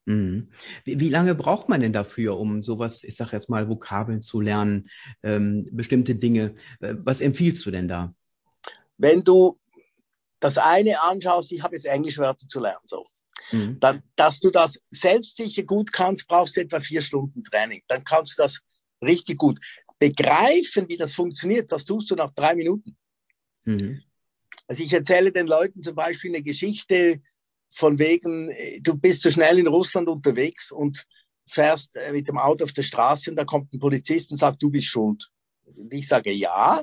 Mhm. 0.05 0.49
Wie, 0.85 0.99
wie, 0.99 1.09
lange 1.09 1.35
braucht 1.35 1.69
man 1.69 1.81
denn 1.81 1.93
dafür, 1.93 2.37
um 2.37 2.63
sowas, 2.63 3.03
ich 3.03 3.15
sage 3.15 3.33
jetzt 3.33 3.49
mal, 3.49 3.69
Vokabeln 3.69 4.21
zu 4.21 4.41
lernen, 4.41 4.89
ähm, 5.23 5.67
bestimmte 5.71 6.15
Dinge? 6.15 6.55
Äh, 6.79 6.95
was 7.03 7.21
empfiehlst 7.21 7.65
du 7.65 7.71
denn 7.71 7.87
da? 7.87 8.13
Wenn 8.97 9.23
du 9.23 9.57
das 10.39 10.57
eine 10.57 11.01
anschaust, 11.03 11.51
ich 11.51 11.61
habe 11.61 11.75
jetzt 11.75 11.85
Englischwörter 11.85 12.47
zu 12.47 12.59
lernen, 12.59 12.85
so. 12.85 13.05
Mhm. 13.51 13.79
Dann, 13.79 14.03
dass 14.15 14.39
du 14.39 14.51
das 14.51 14.79
selbstsicher 14.89 15.63
gut 15.63 15.91
kannst, 15.91 16.27
brauchst 16.27 16.57
du 16.57 16.61
etwa 16.61 16.79
vier 16.79 17.01
Stunden 17.01 17.43
Training. 17.43 17.81
Dann 17.87 18.03
kannst 18.03 18.37
du 18.37 18.43
das 18.43 18.61
richtig 19.01 19.37
gut. 19.37 19.59
Begreifen, 19.97 20.87
wie 20.87 20.97
das 20.97 21.13
funktioniert, 21.13 21.71
das 21.71 21.85
tust 21.85 22.09
du 22.09 22.15
nach 22.15 22.31
drei 22.31 22.55
Minuten. 22.55 22.97
Mhm. 23.65 24.01
Also 24.67 24.83
ich 24.83 24.93
erzähle 24.93 25.31
den 25.31 25.47
Leuten 25.47 25.81
zum 25.81 25.95
Beispiel 25.95 26.31
eine 26.31 26.43
Geschichte 26.43 27.21
von 27.71 27.99
wegen, 27.99 28.49
äh, 28.49 28.79
du 28.81 28.95
bist 28.95 29.21
zu 29.21 29.29
so 29.29 29.33
schnell 29.33 29.59
in 29.59 29.67
Russland 29.67 30.07
unterwegs 30.07 30.71
und 30.71 31.05
fährst 31.47 31.95
äh, 31.95 32.11
mit 32.11 32.27
dem 32.27 32.37
Auto 32.37 32.63
auf 32.63 32.73
der 32.73 32.83
Straße 32.83 33.29
und 33.29 33.35
da 33.35 33.45
kommt 33.45 33.73
ein 33.73 33.79
Polizist 33.79 34.31
und 34.31 34.37
sagt, 34.37 34.61
du 34.61 34.69
bist 34.69 34.87
schuld. 34.87 35.29
Und 35.65 35.93
ich 35.93 36.07
sage 36.07 36.31
ja. 36.31 36.81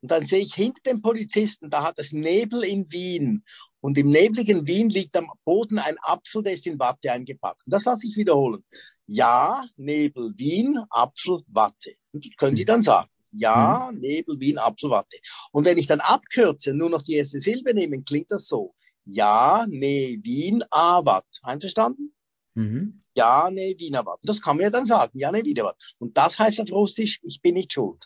Und 0.00 0.10
dann 0.10 0.26
sehe 0.26 0.40
ich 0.40 0.54
hinter 0.54 0.80
dem 0.82 1.00
Polizisten, 1.00 1.70
da 1.70 1.82
hat 1.82 1.98
es 1.98 2.12
Nebel 2.12 2.64
in 2.64 2.90
Wien. 2.90 3.44
Und 3.84 3.98
im 3.98 4.08
nebligen 4.08 4.66
Wien 4.66 4.88
liegt 4.88 5.14
am 5.14 5.30
Boden 5.44 5.78
ein 5.78 5.96
Apfel, 6.00 6.42
der 6.42 6.54
ist 6.54 6.66
in 6.66 6.78
Watte 6.78 7.12
eingepackt. 7.12 7.60
Und 7.66 7.70
das 7.70 7.84
lasse 7.84 8.06
ich 8.06 8.16
wiederholen. 8.16 8.64
Ja, 9.06 9.62
Nebel, 9.76 10.32
Wien, 10.38 10.78
Apfel, 10.88 11.42
Watte. 11.48 11.92
Und 12.10 12.24
das 12.24 12.34
können 12.38 12.56
die 12.56 12.64
dann 12.64 12.80
sagen. 12.80 13.10
Ja, 13.32 13.90
mhm. 13.92 13.98
Nebel, 14.00 14.40
Wien, 14.40 14.56
Apfel, 14.56 14.88
Watte. 14.88 15.18
Und 15.52 15.66
wenn 15.66 15.76
ich 15.76 15.86
dann 15.86 16.00
abkürze, 16.00 16.72
nur 16.72 16.88
noch 16.88 17.02
die 17.02 17.16
erste 17.16 17.40
Silbe 17.40 17.74
nehme, 17.74 18.02
klingt 18.02 18.30
das 18.30 18.48
so. 18.48 18.74
Ja, 19.04 19.66
nee, 19.68 20.18
Wien, 20.22 20.64
Avat. 20.70 21.26
Einverstanden? 21.42 22.14
Mhm. 22.54 23.02
Ja, 23.14 23.50
nee, 23.52 23.76
Wien, 23.78 23.96
Avat. 23.96 24.18
Das 24.22 24.40
kann 24.40 24.56
man 24.56 24.64
ja 24.64 24.70
dann 24.70 24.86
sagen. 24.86 25.18
Ja, 25.18 25.30
nee, 25.30 25.44
wieder 25.44 25.64
was. 25.64 25.76
Und 25.98 26.16
das 26.16 26.38
heißt 26.38 26.58
auf 26.62 26.70
Russisch, 26.70 27.20
ich 27.22 27.38
bin 27.42 27.52
nicht 27.52 27.74
schuld. 27.74 28.02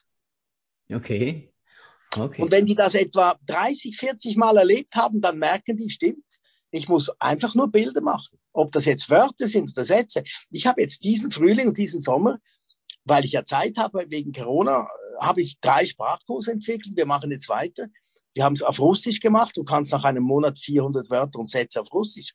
Okay. 0.90 1.52
Okay. 2.16 2.42
Und 2.42 2.50
wenn 2.50 2.66
die 2.66 2.74
das 2.74 2.94
etwa 2.94 3.36
30, 3.46 3.96
40 3.96 4.36
Mal 4.36 4.56
erlebt 4.56 4.94
haben, 4.94 5.20
dann 5.20 5.38
merken 5.38 5.76
die, 5.76 5.90
stimmt, 5.90 6.24
ich 6.70 6.88
muss 6.88 7.10
einfach 7.20 7.54
nur 7.54 7.70
Bilder 7.70 8.00
machen. 8.00 8.38
Ob 8.52 8.72
das 8.72 8.84
jetzt 8.84 9.08
Wörter 9.08 9.46
sind 9.46 9.70
oder 9.70 9.84
Sätze. 9.84 10.22
Ich 10.50 10.66
habe 10.66 10.80
jetzt 10.80 11.02
diesen 11.04 11.30
Frühling 11.30 11.68
und 11.68 11.78
diesen 11.78 12.00
Sommer, 12.00 12.38
weil 13.04 13.24
ich 13.24 13.32
ja 13.32 13.44
Zeit 13.44 13.76
habe 13.78 14.04
wegen 14.08 14.32
Corona, 14.32 14.82
äh, 14.82 15.24
habe 15.24 15.40
ich 15.40 15.58
drei 15.60 15.86
Sprachkurse 15.86 16.52
entwickelt. 16.52 16.96
Wir 16.96 17.06
machen 17.06 17.30
jetzt 17.30 17.48
weiter. 17.48 17.86
Wir 18.34 18.44
haben 18.44 18.54
es 18.54 18.62
auf 18.62 18.78
Russisch 18.78 19.20
gemacht. 19.20 19.56
Du 19.56 19.64
kannst 19.64 19.92
nach 19.92 20.04
einem 20.04 20.22
Monat 20.22 20.58
400 20.58 21.08
Wörter 21.10 21.38
und 21.38 21.50
Sätze 21.50 21.80
auf 21.80 21.92
Russisch 21.92 22.34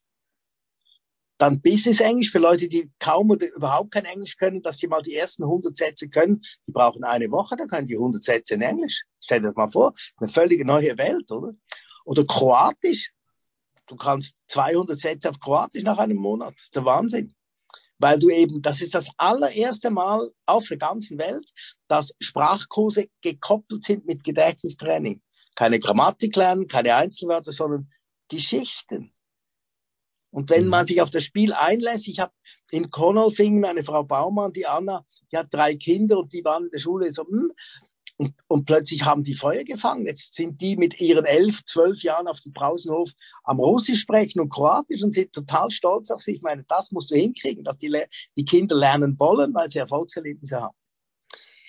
dann 1.38 1.62
Business 1.62 2.00
Englisch 2.00 2.32
für 2.32 2.40
Leute, 2.40 2.68
die 2.68 2.92
kaum 3.00 3.32
oder 3.32 3.48
überhaupt 3.54 3.92
kein 3.92 4.06
Englisch 4.06 4.38
können, 4.38 4.62
dass 4.62 4.78
sie 4.78 4.88
mal 4.88 5.02
die 5.02 5.16
ersten 5.16 5.44
100 5.44 5.76
Sätze 5.76 6.10
können. 6.10 6.42
Die 6.68 6.72
brauchen 6.72 7.04
eine 7.04 7.30
Woche, 7.32 7.56
dann 7.56 7.68
können 7.68 7.88
die 7.88 7.96
100 7.96 8.24
Sätze 8.24 8.54
in 8.54 8.62
Englisch. 8.62 9.04
Stell 9.20 9.40
dir 9.40 9.48
das 9.48 9.56
mal 9.56 9.70
vor, 9.70 9.94
eine 10.18 10.30
völlig 10.30 10.64
neue 10.66 10.98
Welt, 10.98 11.30
oder? 11.32 11.54
Oder 12.06 12.26
Kroatisch. 12.26 13.12
Du 13.88 13.96
kannst 13.96 14.36
200 14.48 14.98
Sätze 14.98 15.30
auf 15.30 15.40
Kroatisch 15.40 15.84
nach 15.84 15.98
einem 15.98 16.18
Monat. 16.18 16.54
Das 16.56 16.64
ist 16.64 16.76
der 16.76 16.86
Wahnsinn. 16.86 17.36
Weil 18.00 18.20
du 18.20 18.30
eben, 18.30 18.62
das 18.62 18.82
ist 18.82 18.96
das 18.96 19.08
allererste 19.18 19.90
Mal 19.90 20.30
auf 20.46 20.68
der 20.68 20.78
ganzen 20.78 21.18
Welt, 21.18 21.50
dass 21.88 22.12
Sprachkurse 22.20 23.08
gekoppelt 23.22 23.84
sind 23.84 24.06
mit 24.06 24.24
Gedächtnistraining. 24.24 25.22
Keine 25.56 25.80
Grammatik 25.80 26.36
lernen, 26.36 26.68
keine 26.68 26.96
Einzelwörter, 26.96 27.52
sondern 27.52 27.92
Geschichten. 28.28 29.14
Und 30.34 30.50
wenn 30.50 30.68
man 30.68 30.84
mhm. 30.84 30.88
sich 30.88 31.02
auf 31.02 31.12
das 31.12 31.24
Spiel 31.24 31.54
einlässt, 31.54 32.08
ich 32.08 32.20
habe 32.20 32.34
in 32.72 32.90
Konolfingen 32.90 33.66
eine 33.66 33.84
Frau 33.84 34.04
Baumann, 34.04 34.52
die 34.52 34.66
Anna, 34.66 35.06
die 35.32 35.38
hat 35.38 35.48
drei 35.52 35.76
Kinder 35.76 36.20
und 36.20 36.34
die 36.34 36.44
waren 36.44 36.66
in 36.66 36.72
der 36.72 36.80
Schule 36.80 37.14
so, 37.14 37.24
hm, 37.24 37.52
Und, 38.18 38.34
und, 38.48 38.66
plötzlich 38.66 39.06
haben 39.06 39.24
die 39.24 39.36
Feuer 39.36 39.64
gefangen. 39.64 40.06
Jetzt 40.06 40.34
sind 40.36 40.60
die 40.62 40.76
mit 40.76 41.00
ihren 41.00 41.26
elf, 41.26 41.64
zwölf 41.66 42.02
Jahren 42.04 42.28
auf 42.28 42.40
dem 42.40 42.54
Pausenhof 42.54 43.12
am 43.44 43.60
Russisch 43.60 44.02
sprechen 44.02 44.40
und 44.40 44.50
Kroatisch 44.50 45.04
und 45.04 45.14
sind 45.14 45.34
total 45.34 45.70
stolz 45.72 46.12
auf 46.12 46.22
sich. 46.22 46.38
Ich 46.38 46.42
meine, 46.42 46.64
das 46.68 46.92
musst 46.92 47.12
du 47.12 47.16
hinkriegen, 47.16 47.64
dass 47.64 47.78
die, 47.78 47.92
die 48.36 48.46
Kinder 48.46 48.76
lernen 48.76 49.18
wollen, 49.20 49.54
weil 49.54 49.70
sie 49.70 49.80
Erfolgserlebnisse 49.80 50.62
haben. 50.62 50.78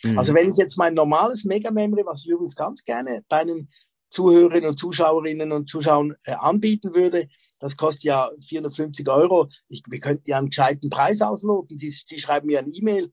Mhm. 0.04 0.18
Also 0.18 0.34
wenn 0.34 0.50
ich 0.50 0.56
jetzt 0.56 0.76
mein 0.76 0.94
normales 0.94 1.44
Mega-Memory, 1.44 2.04
was 2.06 2.24
ich 2.24 2.30
übrigens 2.30 2.56
ganz 2.56 2.84
gerne 2.84 3.22
deinen 3.28 3.70
Zuhörerinnen 4.10 4.70
und 4.70 4.78
Zuschauerinnen 4.78 5.50
und 5.52 5.68
Zuschauern 5.68 6.14
äh, 6.24 6.32
anbieten 6.32 6.94
würde, 6.94 7.28
das 7.64 7.78
kostet 7.78 8.04
ja 8.04 8.30
450 8.40 9.08
Euro. 9.08 9.48
Ich, 9.68 9.82
wir 9.88 9.98
könnten 9.98 10.28
ja 10.28 10.36
einen 10.36 10.50
gescheiten 10.50 10.90
Preis 10.90 11.22
ausloten. 11.22 11.78
Die, 11.78 11.96
die 12.10 12.20
schreiben 12.20 12.46
mir 12.46 12.58
eine 12.58 12.68
E-Mail 12.68 13.10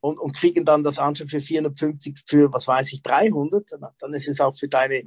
und, 0.00 0.18
und 0.18 0.34
kriegen 0.34 0.64
dann 0.64 0.82
das 0.82 0.98
Anschluss 0.98 1.30
für 1.30 1.40
450, 1.40 2.24
für 2.26 2.52
was 2.52 2.66
weiß 2.66 2.92
ich, 2.92 3.02
300. 3.02 3.70
Dann 4.00 4.14
ist 4.14 4.26
es 4.26 4.40
auch 4.40 4.58
für 4.58 4.66
deine, 4.66 5.04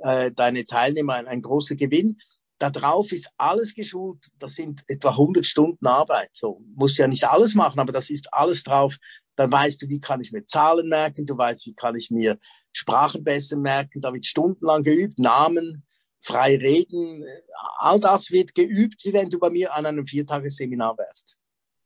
äh, 0.00 0.30
deine 0.32 0.66
Teilnehmer 0.66 1.14
ein, 1.14 1.26
ein 1.26 1.40
großer 1.40 1.76
Gewinn. 1.76 2.18
Da 2.58 2.68
drauf 2.68 3.10
ist 3.10 3.30
alles 3.38 3.74
geschult. 3.74 4.26
Das 4.38 4.52
sind 4.52 4.84
etwa 4.86 5.12
100 5.12 5.46
Stunden 5.46 5.86
Arbeit. 5.86 6.28
So 6.34 6.60
muss 6.74 6.98
ja 6.98 7.08
nicht 7.08 7.24
alles 7.24 7.54
machen, 7.54 7.80
aber 7.80 7.92
das 7.92 8.10
ist 8.10 8.28
alles 8.34 8.64
drauf. 8.64 8.98
Dann 9.36 9.50
weißt 9.50 9.80
du, 9.80 9.88
wie 9.88 10.00
kann 10.00 10.20
ich 10.20 10.32
mir 10.32 10.44
Zahlen 10.44 10.90
merken. 10.90 11.24
Du 11.24 11.38
weißt, 11.38 11.64
wie 11.64 11.74
kann 11.74 11.96
ich 11.96 12.10
mir 12.10 12.38
Sprachen 12.74 13.24
besser 13.24 13.56
merken. 13.56 14.02
Da 14.02 14.12
wird 14.12 14.26
stundenlang 14.26 14.82
geübt. 14.82 15.18
Namen, 15.18 15.85
frei 16.26 16.56
reden. 16.56 17.24
All 17.78 18.00
das 18.00 18.30
wird 18.30 18.54
geübt, 18.54 19.04
wie 19.04 19.12
wenn 19.12 19.30
du 19.30 19.38
bei 19.38 19.50
mir 19.50 19.74
an 19.74 19.86
einem 19.86 20.06
Viertagesseminar 20.06 20.98
wärst. 20.98 21.36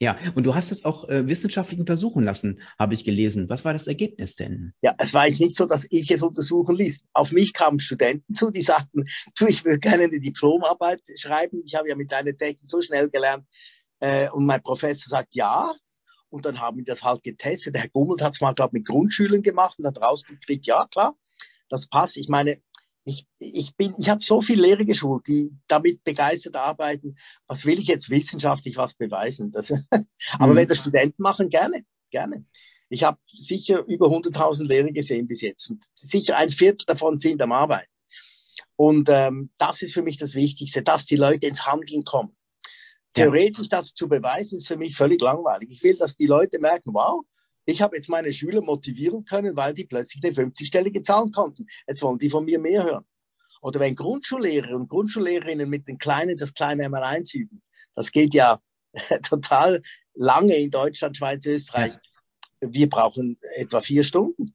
Ja, 0.03 0.17
und 0.35 0.45
du 0.45 0.55
hast 0.55 0.73
es 0.73 0.87
auch 0.87 1.07
äh, 1.11 1.27
wissenschaftlich 1.27 1.79
untersuchen 1.79 2.25
lassen, 2.25 2.63
habe 2.79 2.95
ich 2.95 3.05
gelesen. 3.05 3.51
Was 3.51 3.67
war 3.67 3.75
das 3.75 3.87
Ergebnis 3.87 4.35
denn? 4.35 4.73
Ja, 4.81 4.95
es 4.97 5.13
war 5.13 5.23
eigentlich 5.23 5.41
nicht 5.41 5.57
so, 5.57 5.67
dass 5.67 5.87
ich 5.91 6.11
es 6.11 6.23
untersuchen 6.23 6.75
ließ. 6.75 7.03
Auf 7.13 7.33
mich 7.33 7.53
kamen 7.53 7.81
Studenten 7.81 8.35
zu, 8.35 8.51
die 8.51 8.63
sagten, 8.63 9.05
du, 9.37 9.47
ich 9.47 9.63
will 9.67 9.79
gerne 9.79 10.05
eine 10.05 10.19
Diplomarbeit 10.19 11.03
schreiben. 11.17 11.63
Ich 11.67 11.75
habe 11.75 11.91
ja 11.91 11.97
mit 11.97 12.11
deiner 12.11 12.35
Technik 12.35 12.71
so 12.71 12.81
schnell 12.81 13.11
gelernt. 13.11 13.45
Äh, 13.99 14.31
und 14.31 14.47
mein 14.47 14.63
Professor 14.63 15.11
sagt, 15.11 15.35
ja. 15.35 15.71
Und 16.31 16.47
dann 16.47 16.61
haben 16.61 16.79
wir 16.79 16.85
das 16.85 17.03
halt 17.03 17.23
getestet. 17.23 17.75
Der 17.75 17.83
Herr 17.83 17.91
Gummelt 17.91 18.23
hat 18.23 18.33
es 18.33 18.41
mal, 18.41 18.55
glaube 18.55 18.79
mit 18.79 18.87
Grundschülern 18.87 19.43
gemacht 19.43 19.79
und 19.79 19.87
hat 19.87 20.01
rausgekriegt, 20.01 20.65
ja, 20.65 20.87
klar, 20.91 21.15
das 21.69 21.87
passt. 21.87 22.17
Ich 22.17 22.29
meine, 22.29 22.63
ich, 23.05 23.27
ich 23.39 23.75
bin, 23.77 23.95
ich 23.99 24.09
habe 24.09 24.23
so 24.23 24.41
viele 24.41 24.63
Lehrer 24.63 24.85
geschult, 24.85 25.27
die 25.27 25.53
damit 25.67 26.05
begeistert 26.05 26.57
arbeiten. 26.57 27.17
Was 27.47 27.65
will 27.65 27.79
ich 27.79 27.87
jetzt 27.87 28.11
wissenschaftlich 28.11 28.77
was 28.77 28.95
beweisen? 28.95 29.51
Das, 29.51 29.71
aber 30.39 30.53
mhm. 30.53 30.57
wenn 30.57 30.69
das 30.69 30.79
Studenten 30.79 31.23
machen, 31.23 31.49
gerne, 31.49 31.85
gerne. 32.11 32.45
Ich 32.89 33.05
habe 33.05 33.19
sicher 33.27 33.85
über 33.87 34.09
100.000 34.09 34.65
Lehrer 34.65 34.91
gesehen 34.91 35.27
bis 35.29 35.43
jetzt. 35.43 35.71
Und 35.71 35.85
sicher 35.95 36.37
ein 36.37 36.51
Viertel 36.51 36.85
davon 36.87 37.19
sind 37.19 37.41
am 37.41 37.53
Arbeiten. 37.53 37.91
Und 38.77 39.09
ähm, 39.09 39.51
das 39.59 39.83
ist 39.83 39.95
für 39.95 40.03
mich 40.03 40.19
das 40.19 40.35
Wichtigste, 40.35 40.83
dass 40.83 41.05
die 41.05 41.17
Leute 41.17 41.47
ins 41.47 41.67
Handeln 41.67 42.05
kommen. 42.05 42.37
Theoretisch 43.15 43.69
das 43.69 43.95
zu 43.95 44.09
beweisen, 44.09 44.59
ist 44.59 44.69
für 44.69 44.77
mich 44.77 44.97
völlig 44.97 45.21
langweilig. 45.21 45.71
Ich 45.71 45.83
will, 45.83 45.97
dass 45.97 46.17
die 46.17 46.27
Leute 46.27 46.59
merken, 46.59 46.95
wow, 46.95 47.25
ich 47.71 47.83
habe 47.83 47.97
jetzt 47.97 48.09
meine 48.09 48.33
Schüler 48.33 48.61
motivieren 48.61 49.25
können, 49.25 49.57
weil 49.57 49.75
die 49.75 49.85
plötzlich 49.85 50.23
eine 50.25 50.33
50-stellige 50.33 51.03
zahlen 51.03 51.33
konnten. 51.33 51.67
Jetzt 51.87 52.03
wollen 52.03 52.19
die 52.19 52.31
von 52.31 52.45
mir 52.45 52.59
mehr 52.59 52.85
hören. 52.85 53.05
Oder 53.63 53.81
wenn 53.81 53.95
Grundschullehrer 53.95 54.75
und 54.75 54.89
Grundschullehrerinnen 54.89 55.69
mit 55.69 55.87
den 55.87 55.99
Kleinen 55.99 56.37
das 56.37 56.55
kleine 56.55 56.85
einmal 56.85 57.05
eins 57.05 57.35
üben, 57.35 57.63
das 57.95 58.11
geht 58.11 58.35
ja 58.35 58.61
total 59.29 59.83
lange 60.15 60.57
in 60.57 60.71
Deutschland, 60.71 61.17
Schweiz, 61.17 61.45
Österreich. 61.47 61.93
Wir 62.61 62.89
brauchen 62.89 63.39
etwa 63.57 63.81
vier 63.81 64.05
Stunden. 64.05 64.55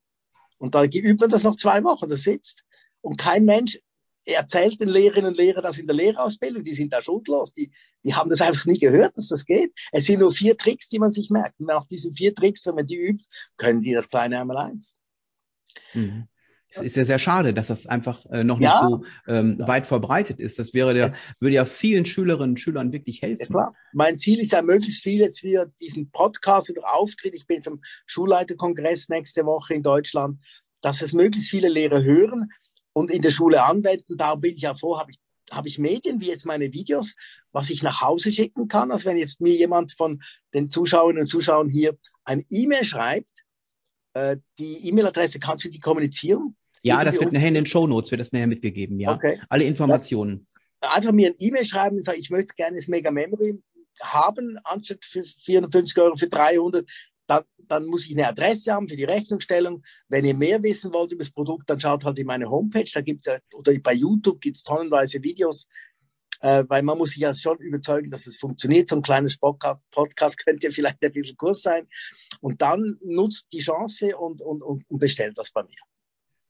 Und 0.58 0.76
dann 0.76 0.86
übt 0.86 1.20
man 1.20 1.30
das 1.30 1.44
noch 1.44 1.56
zwei 1.56 1.84
Wochen, 1.84 2.10
das 2.10 2.24
sitzt. 2.24 2.64
Und 3.02 3.18
kein 3.18 3.46
Mensch 3.46 3.80
erzählt 4.24 4.82
den 4.82 4.90
Lehrerinnen 4.90 5.32
und 5.32 5.38
Lehrern 5.38 5.64
das 5.64 5.78
in 5.78 5.88
der 5.88 5.96
Lehrausbildung, 5.96 6.64
die 6.64 6.74
sind 6.74 6.92
da 6.94 7.04
schuldlos, 7.04 7.54
die, 7.54 7.72
die 8.06 8.14
haben 8.14 8.30
das 8.30 8.42
einfach 8.42 8.66
nie 8.66 8.80
gehört, 8.80 9.18
dass 9.18 9.30
das 9.30 9.46
geht. 9.46 9.74
Es 9.92 10.06
sind 10.06 10.20
nur 10.20 10.32
vier 10.32 10.56
Tricks, 10.56 10.88
die 10.88 11.00
man 11.00 11.12
sich 11.12 11.30
merkt. 11.30 11.60
Und 11.60 11.66
nach 11.68 11.86
diesen 11.88 12.14
vier 12.14 12.34
Tricks, 12.34 12.66
wenn 12.68 12.76
man 12.76 12.88
die 12.88 12.98
übt, 12.98 13.26
können 13.58 13.82
die 13.82 13.94
das 13.94 14.10
kleine 14.10 14.40
einmal 14.40 14.58
eins. 14.58 14.96
Mhm. 15.94 16.28
Es 16.70 16.82
ist 16.82 16.98
ja 16.98 17.06
sehr 17.06 17.20
schade, 17.20 17.54
dass 17.54 17.68
das 17.68 17.88
einfach 17.88 18.26
äh, 18.26 18.44
noch 18.44 18.60
ja. 18.60 18.70
nicht 18.70 18.82
so 18.82 19.06
ähm, 19.32 19.56
ja. 19.58 19.68
weit 19.68 19.88
verbreitet 19.88 20.40
ist. 20.42 20.60
Das 20.60 20.74
wäre 20.74 20.94
der, 20.94 21.10
würde 21.40 21.56
ja 21.56 21.64
vielen 21.64 22.06
Schülerinnen 22.06 22.52
und 22.52 22.60
Schülern 22.60 22.92
wirklich 22.92 23.22
helfen. 23.22 23.54
Ja. 23.56 23.74
Mein 23.94 24.18
Ziel 24.20 24.42
ist 24.42 24.52
ja 24.52 24.62
möglichst 24.62 25.02
viel 25.02 25.22
jetzt 25.22 25.40
für 25.40 25.72
diesen 25.80 26.12
Podcast 26.12 26.70
oder 26.70 26.94
Auftritt. 26.94 27.34
Ich 27.34 27.48
bin 27.48 27.62
zum 27.62 27.82
Schulleiterkongress 28.08 29.08
nächste 29.08 29.46
Woche 29.46 29.74
in 29.74 29.84
Deutschland, 29.84 30.40
dass 30.82 31.02
es 31.02 31.14
möglichst 31.14 31.50
viele 31.50 31.70
Lehrer 31.70 32.04
hören, 32.04 32.50
und 32.96 33.12
in 33.12 33.22
der 33.22 33.32
Schule 33.32 33.64
anwenden. 33.64 34.18
Da 34.18 34.36
bin 34.36 34.56
ich 34.56 34.62
ja 34.62 34.74
vor, 34.74 35.00
habe 35.00 35.12
ich, 35.12 35.20
habe 35.52 35.68
ich 35.68 35.80
Medien 35.80 36.20
wie 36.22 36.28
jetzt 36.28 36.46
meine 36.46 36.74
Videos, 36.74 37.16
was 37.52 37.70
ich 37.70 37.84
nach 37.84 38.02
Hause 38.02 38.32
schicken 38.32 38.68
kann. 38.68 38.92
Also 38.92 39.06
wenn 39.06 39.18
jetzt 39.18 39.42
mir 39.42 39.54
jemand 39.54 39.94
von 39.94 40.22
den 40.54 40.70
Zuschauerinnen 40.70 41.22
und 41.22 41.28
Zuschauern 41.28 41.70
hier 41.70 41.98
ein 42.24 42.46
E-Mail 42.50 42.84
schreibt, 42.84 43.44
äh, 44.14 44.38
die 44.58 44.88
E-Mail-Adresse 44.88 45.40
kannst 45.40 45.66
du 45.66 45.70
die 45.70 45.80
kommunizieren? 45.80 46.56
Ja, 46.84 47.04
das 47.04 47.20
wird 47.20 47.34
nachher 47.34 47.48
in 47.48 47.56
den 47.56 47.66
Show 47.66 47.88
Notes 47.88 48.12
wird 48.12 48.22
das 48.22 48.32
nachher 48.32 48.48
mitgegeben, 48.48 49.00
ja. 49.00 49.14
Okay. 49.14 49.40
Alle 49.50 49.64
Informationen. 49.64 50.48
Ja. 50.84 50.92
Einfach 50.92 51.12
mir 51.12 51.30
ein 51.30 51.36
E-Mail 51.40 51.66
schreiben 51.66 51.96
und 51.96 52.04
sagen, 52.04 52.20
ich 52.20 52.30
möchte 52.30 52.54
gerne 52.56 52.78
das 52.78 52.88
Mega 52.88 53.10
Memory 53.10 53.60
haben, 54.02 54.60
anstatt 54.64 55.04
für 55.04 55.24
450 55.24 55.98
Euro 55.98 56.16
für 56.16 56.28
300 56.28 56.88
dann, 57.28 57.44
dann 57.58 57.86
muss 57.86 58.06
ich 58.06 58.12
eine 58.12 58.28
Adresse 58.28 58.74
haben 58.74 58.88
für 58.88 58.96
die 58.96 59.04
Rechnungsstellung. 59.04 59.84
Wenn 60.08 60.26
ihr 60.26 60.36
mehr 60.36 60.62
wissen 60.64 60.94
wollt 60.94 61.12
über 61.12 61.24
das 61.24 61.32
Produkt, 61.32 61.70
dann 61.70 61.80
schaut 61.80 62.06
halt 62.06 62.20
in 62.20 62.28
meine 62.28 62.50
Homepage. 62.50 62.90
Da 62.94 63.02
gibt's 63.02 63.26
ja, 63.26 63.38
oder 63.54 63.74
bei 63.80 63.94
YouTube 63.94 64.42
gibt's 64.42 64.64
tonnenweise 64.64 65.22
Videos, 65.24 65.68
äh, 66.42 66.64
weil 66.68 66.84
man 66.84 66.98
muss 66.98 67.12
sich 67.12 67.20
ja 67.20 67.34
schon 67.34 67.58
überzeugen, 67.58 68.12
dass 68.12 68.28
es 68.28 68.38
funktioniert. 68.38 68.88
So 68.88 68.98
ein 68.98 69.02
kleines 69.02 69.38
Podcast, 69.38 69.90
Podcast 69.92 70.38
könnte 70.46 70.72
vielleicht 70.72 71.04
ein 71.04 71.12
bisschen 71.12 71.38
kurz 71.38 71.62
sein. 71.64 71.88
Und 72.42 72.62
dann 72.62 72.98
nutzt 73.04 73.48
die 73.52 73.60
Chance 73.60 74.16
und, 74.18 74.42
und, 74.42 74.62
und 74.62 74.86
bestellt 74.90 75.38
das 75.38 75.52
bei 75.52 75.64
mir. 75.64 75.95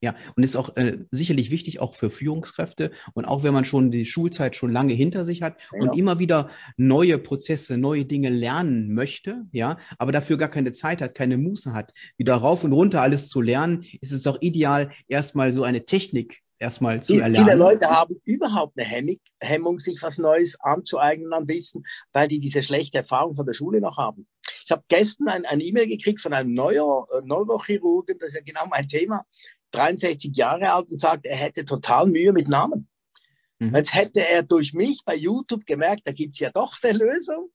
Ja, 0.06 0.14
und 0.36 0.44
ist 0.44 0.56
auch 0.56 0.76
äh, 0.76 1.00
sicherlich 1.10 1.50
wichtig, 1.50 1.80
auch 1.80 1.96
für 1.96 2.12
Führungskräfte 2.12 2.92
und 3.16 3.26
auch 3.26 3.42
wenn 3.42 3.56
man 3.56 3.66
schon 3.66 3.90
die 3.90 4.06
Schulzeit 4.06 4.56
schon 4.56 4.72
lange 4.72 4.94
hinter 4.94 5.26
sich 5.26 5.42
hat 5.42 5.58
ja. 5.74 5.82
und 5.82 5.98
immer 5.98 6.20
wieder 6.20 6.52
neue 6.78 7.18
Prozesse, 7.18 7.76
neue 7.76 8.06
Dinge 8.06 8.30
lernen 8.30 8.94
möchte, 8.94 9.46
ja, 9.52 9.80
aber 9.98 10.12
dafür 10.12 10.38
gar 10.38 10.50
keine 10.50 10.74
Zeit 10.74 11.02
hat, 11.02 11.16
keine 11.16 11.40
Muße 11.40 11.74
hat, 11.74 11.92
wieder 12.18 12.36
rauf 12.36 12.64
und 12.64 12.72
runter 12.72 13.02
alles 13.02 13.30
zu 13.30 13.42
lernen, 13.42 13.84
ist 14.00 14.12
es 14.12 14.28
auch 14.28 14.38
ideal, 14.42 14.92
erstmal 15.08 15.52
so 15.52 15.64
eine 15.64 15.86
Technik 15.86 16.44
erstmal 16.60 17.02
zu 17.02 17.16
erlernen. 17.16 17.48
Viele 17.48 17.56
Leute 17.56 17.88
haben 17.88 18.22
überhaupt 18.26 18.80
eine 18.80 19.18
Hemmung, 19.42 19.80
sich 19.80 20.02
was 20.04 20.20
Neues 20.20 20.56
anzueignen 20.60 21.34
an 21.34 21.48
Wissen, 21.48 21.84
weil 22.14 22.28
die 22.28 22.40
diese 22.40 22.62
schlechte 22.62 23.00
Erfahrung 23.00 23.36
von 23.36 23.46
der 23.46 23.54
Schule 23.54 23.82
noch 23.82 23.98
haben. 23.98 24.28
Ich 24.64 24.72
habe 24.72 24.84
gestern 24.88 25.28
ein, 25.28 25.46
ein 25.46 25.60
E-Mail 25.60 25.88
gekriegt 25.88 26.22
von 26.22 26.34
einem 26.34 26.54
Neuro, 26.54 27.08
äh, 27.14 27.22
Neurochirurgen, 27.26 28.18
das 28.20 28.30
ist 28.30 28.36
ja 28.36 28.42
genau 28.42 28.66
mein 28.70 28.88
Thema. 28.88 29.24
63 29.76 30.36
Jahre 30.36 30.72
alt 30.74 30.92
und 30.92 31.00
sagt, 31.00 31.26
er 31.26 31.36
hätte 31.36 31.66
total 31.66 32.08
Mühe 32.08 32.32
mit 32.34 32.48
Namen. 32.48 32.88
Mhm. 33.60 33.76
Jetzt 33.76 33.94
hätte 33.94 34.28
er 34.28 34.44
durch 34.44 34.74
mich 34.74 35.02
bei 35.06 35.16
YouTube 35.16 35.66
gemerkt, 35.66 36.02
da 36.06 36.12
gibt's 36.12 36.40
ja 36.40 36.50
doch 36.52 36.78
eine 36.82 36.98
Lösung. 36.98 37.52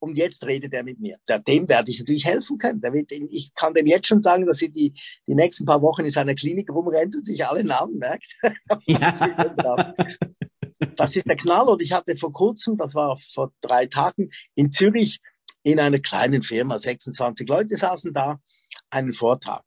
Und 0.00 0.18
jetzt 0.18 0.44
redet 0.44 0.74
er 0.74 0.84
mit 0.84 1.00
mir. 1.00 1.16
Dem 1.48 1.66
werde 1.66 1.90
ich 1.90 1.98
natürlich 1.98 2.26
helfen 2.26 2.58
können. 2.58 2.82
Ich 3.30 3.54
kann 3.54 3.72
dem 3.72 3.86
jetzt 3.86 4.06
schon 4.06 4.20
sagen, 4.20 4.44
dass 4.44 4.60
er 4.60 4.68
die, 4.68 4.92
die 5.26 5.34
nächsten 5.34 5.64
paar 5.64 5.80
Wochen 5.80 6.02
in 6.02 6.10
seiner 6.10 6.34
Klinik 6.34 6.68
rumrennt 6.68 7.16
und 7.16 7.24
sich 7.24 7.46
alle 7.46 7.64
Namen 7.64 7.96
merkt. 7.98 8.26
Ja. 8.86 9.94
das 10.96 11.16
ist 11.16 11.26
der 11.26 11.36
Knall. 11.36 11.68
Und 11.68 11.80
ich 11.80 11.92
hatte 11.92 12.16
vor 12.16 12.34
kurzem, 12.34 12.76
das 12.76 12.94
war 12.94 13.16
vor 13.16 13.52
drei 13.62 13.86
Tagen, 13.86 14.30
in 14.54 14.70
Zürich 14.70 15.20
in 15.62 15.80
einer 15.80 16.00
kleinen 16.00 16.42
Firma, 16.42 16.78
26 16.78 17.48
Leute 17.48 17.74
saßen 17.74 18.12
da, 18.12 18.38
einen 18.90 19.14
Vortrag. 19.14 19.62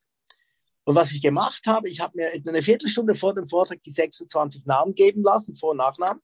Und 0.87 0.95
was 0.95 1.11
ich 1.11 1.21
gemacht 1.21 1.67
habe, 1.67 1.89
ich 1.89 1.99
habe 1.99 2.13
mir 2.15 2.31
eine 2.31 2.61
Viertelstunde 2.61 3.13
vor 3.13 3.33
dem 3.35 3.45
Vortrag 3.45 3.83
die 3.83 3.91
26 3.91 4.63
Namen 4.65 4.95
geben 4.95 5.21
lassen, 5.21 5.53
Vor- 5.53 5.71
und 5.71 5.77
Nachnamen, 5.77 6.21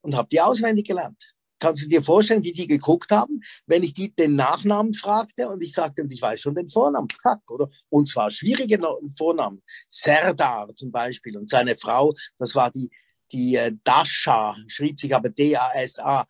und 0.00 0.16
habe 0.16 0.30
die 0.30 0.40
auswendig 0.40 0.86
gelernt. 0.86 1.34
Kannst 1.58 1.84
du 1.84 1.90
dir 1.90 2.02
vorstellen, 2.02 2.42
wie 2.42 2.54
die 2.54 2.66
geguckt 2.66 3.10
haben, 3.10 3.42
wenn 3.66 3.82
ich 3.82 3.92
die 3.92 4.14
den 4.14 4.34
Nachnamen 4.34 4.94
fragte 4.94 5.46
und 5.50 5.62
ich 5.62 5.74
sagte, 5.74 6.00
und 6.00 6.10
ich 6.10 6.22
weiß 6.22 6.40
schon 6.40 6.54
den 6.54 6.70
Vornamen, 6.70 7.06
zack, 7.20 7.42
oder? 7.50 7.68
Und 7.90 8.08
zwar 8.08 8.30
schwierige 8.30 8.80
Vornamen. 9.14 9.62
Serdar 9.90 10.74
zum 10.74 10.90
Beispiel 10.90 11.36
und 11.36 11.50
seine 11.50 11.76
Frau, 11.76 12.14
das 12.38 12.54
war 12.54 12.70
die, 12.70 12.88
die 13.30 13.56
äh, 13.56 13.76
Dasha, 13.84 14.56
schrieb 14.68 14.98
sich 14.98 15.14
aber 15.14 15.28
D-A-S-A. 15.28 16.24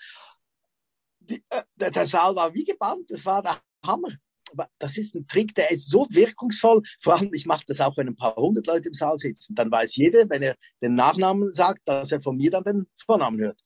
Äh, 1.30 1.38
der, 1.76 1.92
der 1.92 2.06
Saal 2.08 2.34
war 2.34 2.52
wie 2.52 2.64
gebannt, 2.64 3.08
das 3.08 3.24
war 3.24 3.40
der 3.40 3.60
Hammer 3.86 4.18
das 4.78 4.96
ist 4.96 5.14
ein 5.14 5.26
Trick, 5.26 5.54
der 5.54 5.70
ist 5.70 5.88
so 5.88 6.06
wirkungsvoll. 6.10 6.82
Vor 7.00 7.16
allem, 7.18 7.32
ich 7.32 7.46
mache 7.46 7.64
das 7.66 7.80
auch, 7.80 7.96
wenn 7.96 8.08
ein 8.08 8.16
paar 8.16 8.36
hundert 8.36 8.66
Leute 8.66 8.88
im 8.88 8.94
Saal 8.94 9.18
sitzen. 9.18 9.54
Dann 9.54 9.70
weiß 9.70 9.96
jeder, 9.96 10.28
wenn 10.28 10.42
er 10.42 10.56
den 10.82 10.94
Nachnamen 10.94 11.52
sagt, 11.52 11.80
dass 11.86 12.12
er 12.12 12.22
von 12.22 12.36
mir 12.36 12.50
dann 12.50 12.64
den 12.64 12.86
Vornamen 12.96 13.38
hört. 13.40 13.60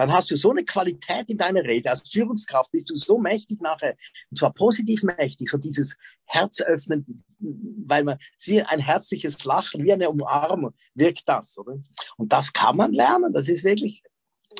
dann 0.00 0.12
hast 0.12 0.30
du 0.30 0.36
so 0.36 0.50
eine 0.50 0.64
Qualität 0.64 1.28
in 1.28 1.36
deiner 1.36 1.62
Rede. 1.62 1.90
Als 1.90 2.08
Führungskraft 2.08 2.72
bist 2.72 2.88
du 2.88 2.96
so 2.96 3.18
mächtig 3.18 3.60
nachher, 3.60 3.96
und 4.30 4.38
zwar 4.38 4.52
positiv 4.54 5.02
mächtig, 5.02 5.50
so 5.50 5.58
dieses 5.58 5.94
Herz 6.24 6.62
öffnen, 6.62 7.22
weil 7.38 8.04
man, 8.04 8.16
wie 8.44 8.62
ein 8.62 8.80
herzliches 8.80 9.44
Lachen, 9.44 9.84
wie 9.84 9.92
eine 9.92 10.08
Umarmung 10.08 10.72
wirkt 10.94 11.28
das, 11.28 11.58
oder? 11.58 11.82
Und 12.16 12.32
das 12.32 12.52
kann 12.52 12.78
man 12.78 12.92
lernen. 12.92 13.34
Das 13.34 13.46
ist 13.48 13.62
wirklich 13.62 14.02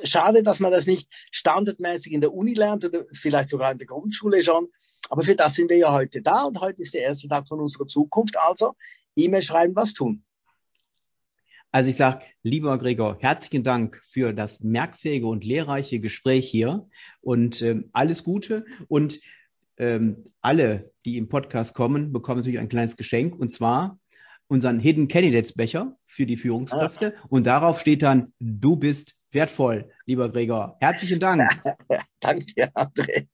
schade, 0.05 0.43
dass 0.43 0.61
man 0.61 0.73
das 0.73 0.87
nicht 0.87 1.09
standardmäßig 1.31 2.13
in 2.13 2.21
der 2.21 2.35
Uni 2.35 2.53
lernt 2.53 2.85
oder 2.85 3.05
vielleicht 3.13 3.49
sogar 3.49 3.73
in 3.73 3.79
der 3.79 3.87
Grundschule 3.87 4.43
schon. 4.43 4.69
Aber 5.11 5.23
für 5.23 5.35
das 5.35 5.55
sind 5.55 5.69
wir 5.69 5.77
ja 5.77 5.93
heute 5.93 6.23
da 6.23 6.45
und 6.45 6.61
heute 6.61 6.83
ist 6.83 6.95
der 6.95 7.03
erste 7.03 7.27
Tag 7.27 7.47
von 7.47 7.61
unserer 7.61 7.87
Zukunft. 7.87 8.37
Also 8.39 8.77
E-Mail 9.17 9.43
schreiben, 9.43 9.75
was 9.75 9.93
tun. 9.93 10.23
Also 11.73 11.91
ich 11.91 11.97
sage, 11.97 12.23
lieber 12.43 12.79
Gregor, 12.79 13.17
herzlichen 13.21 13.65
Dank 13.65 14.01
für 14.05 14.33
das 14.33 14.61
merkfähige 14.61 15.27
und 15.27 15.45
lehrreiche 15.45 15.99
Gespräch 15.99 16.49
hier 16.49 16.89
und 17.21 17.61
ähm, 17.61 17.91
alles 17.93 18.23
Gute. 18.23 18.65
Und 18.87 19.21
ähm, 19.79 20.25
alle, 20.41 20.93
die 21.05 21.17
im 21.17 21.29
Podcast 21.29 21.75
kommen, 21.75 22.13
bekommen 22.13 22.39
natürlich 22.39 22.61
ein 22.61 22.69
kleines 22.69 22.97
Geschenk 22.97 23.37
und 23.37 23.51
zwar 23.51 23.99
unseren 24.47 24.79
Hidden 24.79 25.09
Candidates 25.09 25.55
Becher 25.55 25.97
für 26.07 26.27
die 26.27 26.37
Führungskräfte. 26.37 27.15
Ah. 27.17 27.27
Und 27.29 27.47
darauf 27.47 27.81
steht 27.81 28.03
dann, 28.03 28.33
du 28.39 28.77
bist 28.77 29.17
wertvoll, 29.33 29.91
lieber 30.07 30.31
Gregor. 30.31 30.77
Herzlichen 30.81 31.21
Dank. 31.21 31.43
Danke 32.21 32.47
dir, 32.47 32.71
André. 32.75 33.27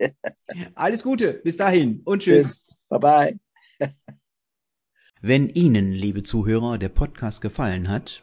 Alles 0.75 1.03
Gute, 1.03 1.35
bis 1.45 1.57
dahin 1.57 2.03
und 2.05 2.23
tschüss. 2.23 2.63
Bye 2.89 3.01
bye. 3.01 3.39
Wenn 5.21 5.49
Ihnen, 5.49 5.93
liebe 5.93 6.23
Zuhörer, 6.23 6.79
der 6.79 6.91
Podcast 6.91 7.41
gefallen 7.41 7.89
hat, 7.89 8.23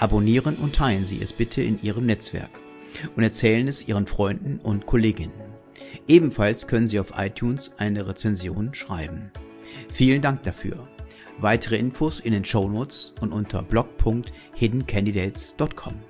Abonnieren 0.00 0.56
und 0.56 0.74
teilen 0.74 1.04
Sie 1.04 1.20
es 1.20 1.34
bitte 1.34 1.60
in 1.60 1.82
Ihrem 1.82 2.06
Netzwerk 2.06 2.58
und 3.16 3.22
erzählen 3.22 3.68
es 3.68 3.86
Ihren 3.86 4.06
Freunden 4.06 4.58
und 4.58 4.86
Kolleginnen. 4.86 5.34
Ebenfalls 6.08 6.66
können 6.66 6.88
Sie 6.88 6.98
auf 6.98 7.12
iTunes 7.18 7.72
eine 7.76 8.08
Rezension 8.08 8.72
schreiben. 8.72 9.30
Vielen 9.92 10.22
Dank 10.22 10.42
dafür. 10.44 10.88
Weitere 11.38 11.76
Infos 11.76 12.18
in 12.18 12.32
den 12.32 12.46
Show 12.46 12.66
Notes 12.66 13.12
und 13.20 13.30
unter 13.30 13.62
blog.hiddencandidates.com. 13.62 16.09